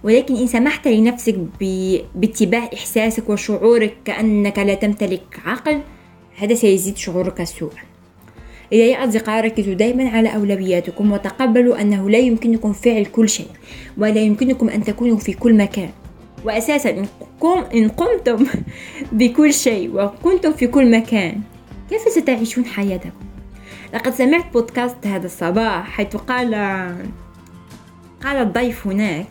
ولكن 0.04 0.36
إن 0.36 0.46
سمحت 0.46 0.88
لنفسك 0.88 1.38
باتباع 2.14 2.70
إحساسك 2.74 3.30
وشعورك 3.30 3.94
كأنك 4.04 4.58
لا 4.58 4.74
تمتلك 4.74 5.40
عقل 5.44 5.80
هذا 6.36 6.54
سيزيد 6.54 6.96
شعورك 6.96 7.44
سوءا. 7.44 7.91
إذا 8.72 9.04
أصدقاء 9.04 9.44
ركزوا 9.44 9.74
دائما 9.74 10.08
على 10.08 10.34
أولوياتكم 10.34 11.12
وتقبلوا 11.12 11.80
أنه 11.80 12.10
لا 12.10 12.18
يمكنكم 12.18 12.72
فعل 12.72 13.04
كل 13.04 13.28
شيء 13.28 13.48
ولا 13.98 14.20
يمكنكم 14.20 14.68
أن 14.68 14.84
تكونوا 14.84 15.16
في 15.16 15.32
كل 15.32 15.54
مكان. 15.54 15.90
وأساسا 16.44 16.90
إن, 16.90 17.06
قم 17.40 17.64
إن 17.74 17.88
قمتم 17.88 18.46
بكل 19.12 19.54
شيء 19.54 19.90
وكنتم 19.94 20.52
في 20.52 20.66
كل 20.66 20.90
مكان 20.90 21.40
كيف 21.90 22.02
ستعيشون 22.02 22.64
حياتكم؟ 22.64 23.10
لقد 23.94 24.14
سمعت 24.14 24.52
بودكاست 24.52 25.06
هذا 25.06 25.26
الصباح 25.26 25.90
حيث 25.90 26.16
قال 26.16 26.54
قال 28.24 28.36
الضيف 28.36 28.86
هناك 28.86 29.26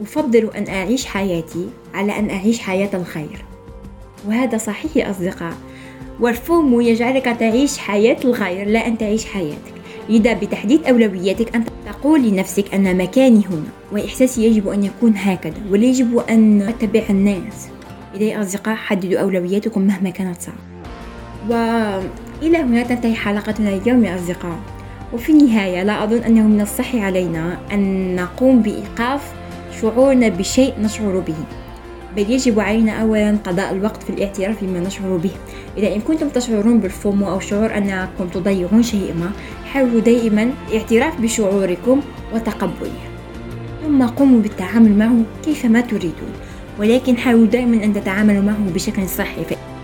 أفضل 0.00 0.50
أن 0.56 0.68
أعيش 0.68 1.06
حياتي 1.06 1.68
على 1.94 2.18
أن 2.18 2.30
أعيش 2.30 2.58
حياة 2.58 2.90
الخير. 2.94 3.44
وهذا 4.26 4.58
صحيح 4.58 4.96
يا 4.96 5.10
أصدقاء. 5.10 5.54
والفهم 6.20 6.80
يجعلك 6.80 7.24
تعيش 7.24 7.78
حياة 7.78 8.16
الغير 8.24 8.68
لا 8.68 8.86
أن 8.86 8.98
تعيش 8.98 9.24
حياتك. 9.24 9.72
لذا 10.08 10.32
بتحديد 10.32 10.86
أولوياتك 10.86 11.56
أنت 11.56 11.68
تقول 11.86 12.28
لنفسك 12.28 12.74
أن 12.74 12.96
مكاني 12.96 13.42
هنا 13.50 13.68
وإحساسي 13.92 14.44
يجب 14.46 14.68
أن 14.68 14.84
يكون 14.84 15.12
هكذا 15.16 15.54
ولا 15.70 15.84
يجب 15.84 16.18
أن 16.30 16.62
أتبع 16.62 17.02
الناس. 17.10 17.68
إذا 18.14 18.24
يا 18.24 18.42
أصدقاء 18.42 18.74
حددوا 18.74 19.20
أولوياتكم 19.20 19.82
مهما 19.82 20.10
كانت 20.10 20.36
صعبة. 20.40 20.58
وإلى 21.48 22.58
هنا 22.58 22.82
تنتهي 22.82 23.14
حلقتنا 23.14 23.68
اليوم 23.76 24.04
يا 24.04 24.16
أصدقاء. 24.16 24.58
وفي 25.12 25.32
النهاية 25.32 25.82
لا 25.82 26.04
أظن 26.04 26.18
أنه 26.18 26.42
من 26.42 26.60
الصح 26.60 26.94
علينا 26.94 27.58
أن 27.72 28.16
نقوم 28.16 28.62
بإيقاف 28.62 29.32
شعورنا 29.80 30.28
بشيء 30.28 30.74
نشعر 30.80 31.18
به. 31.18 31.61
بل 32.16 32.30
يجب 32.30 32.60
علينا 32.60 32.92
أولا 32.92 33.36
قضاء 33.44 33.72
الوقت 33.72 34.02
في 34.02 34.10
الاعتراف 34.10 34.64
بما 34.64 34.80
نشعر 34.80 35.16
به. 35.16 35.30
إذا 35.78 35.94
إن 35.94 36.00
كنتم 36.00 36.28
تشعرون 36.28 36.78
بالفومو 36.78 37.30
أو 37.30 37.40
شعور 37.40 37.76
أنكم 37.76 38.28
تضيعون 38.34 38.82
شيء 38.82 39.14
ما 39.20 39.30
حاولوا 39.72 40.00
دائما 40.00 40.50
الاعتراف 40.68 41.20
بشعوركم 41.20 42.00
وتقبله. 42.34 42.92
ثم 43.86 44.02
قوموا 44.02 44.40
بالتعامل 44.40 44.98
معه 44.98 45.22
كيفما 45.44 45.80
تريدون. 45.80 46.32
ولكن 46.78 47.16
حاولوا 47.16 47.46
دائما 47.46 47.84
أن 47.84 47.94
تتعاملوا 47.94 48.42
معه 48.42 48.70
بشكل 48.74 49.08
صحي 49.08 49.42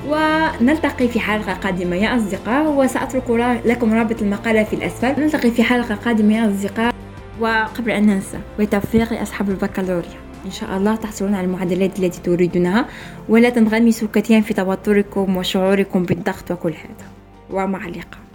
ونلتقي 0.08 1.08
في 1.08 1.20
حلقة 1.20 1.52
قادمة 1.52 1.96
يا 1.96 2.16
أصدقاء 2.16 2.72
وسأترك 2.72 3.60
لكم 3.64 3.94
رابط 3.94 4.22
المقالة 4.22 4.64
في 4.64 4.76
الأسفل. 4.76 5.20
نلتقي 5.20 5.50
في 5.50 5.62
حلقة 5.62 5.94
قادمة 5.94 6.36
يا 6.36 6.50
أصدقاء 6.50 6.94
وقبل 7.40 7.90
أن 7.90 8.06
ننسى 8.06 8.38
وتوفيق 8.60 9.12
لأصحاب 9.12 9.50
البكالوريا. 9.50 10.27
إن 10.48 10.52
شاء 10.52 10.76
الله 10.76 10.96
تحصلون 10.96 11.34
على 11.34 11.46
المعدلات 11.46 11.98
التي 11.98 12.20
تريدونها 12.24 12.86
ولا 13.28 13.50
تنغمسوا 13.50 14.08
كثيرا 14.14 14.40
في 14.40 14.54
توتركم 14.54 15.36
وشعوركم 15.36 16.02
بالضغط 16.02 16.50
وكل 16.50 16.72
هذا. 16.72 17.06
ومع 17.50 17.86
اللقاء. 17.86 18.27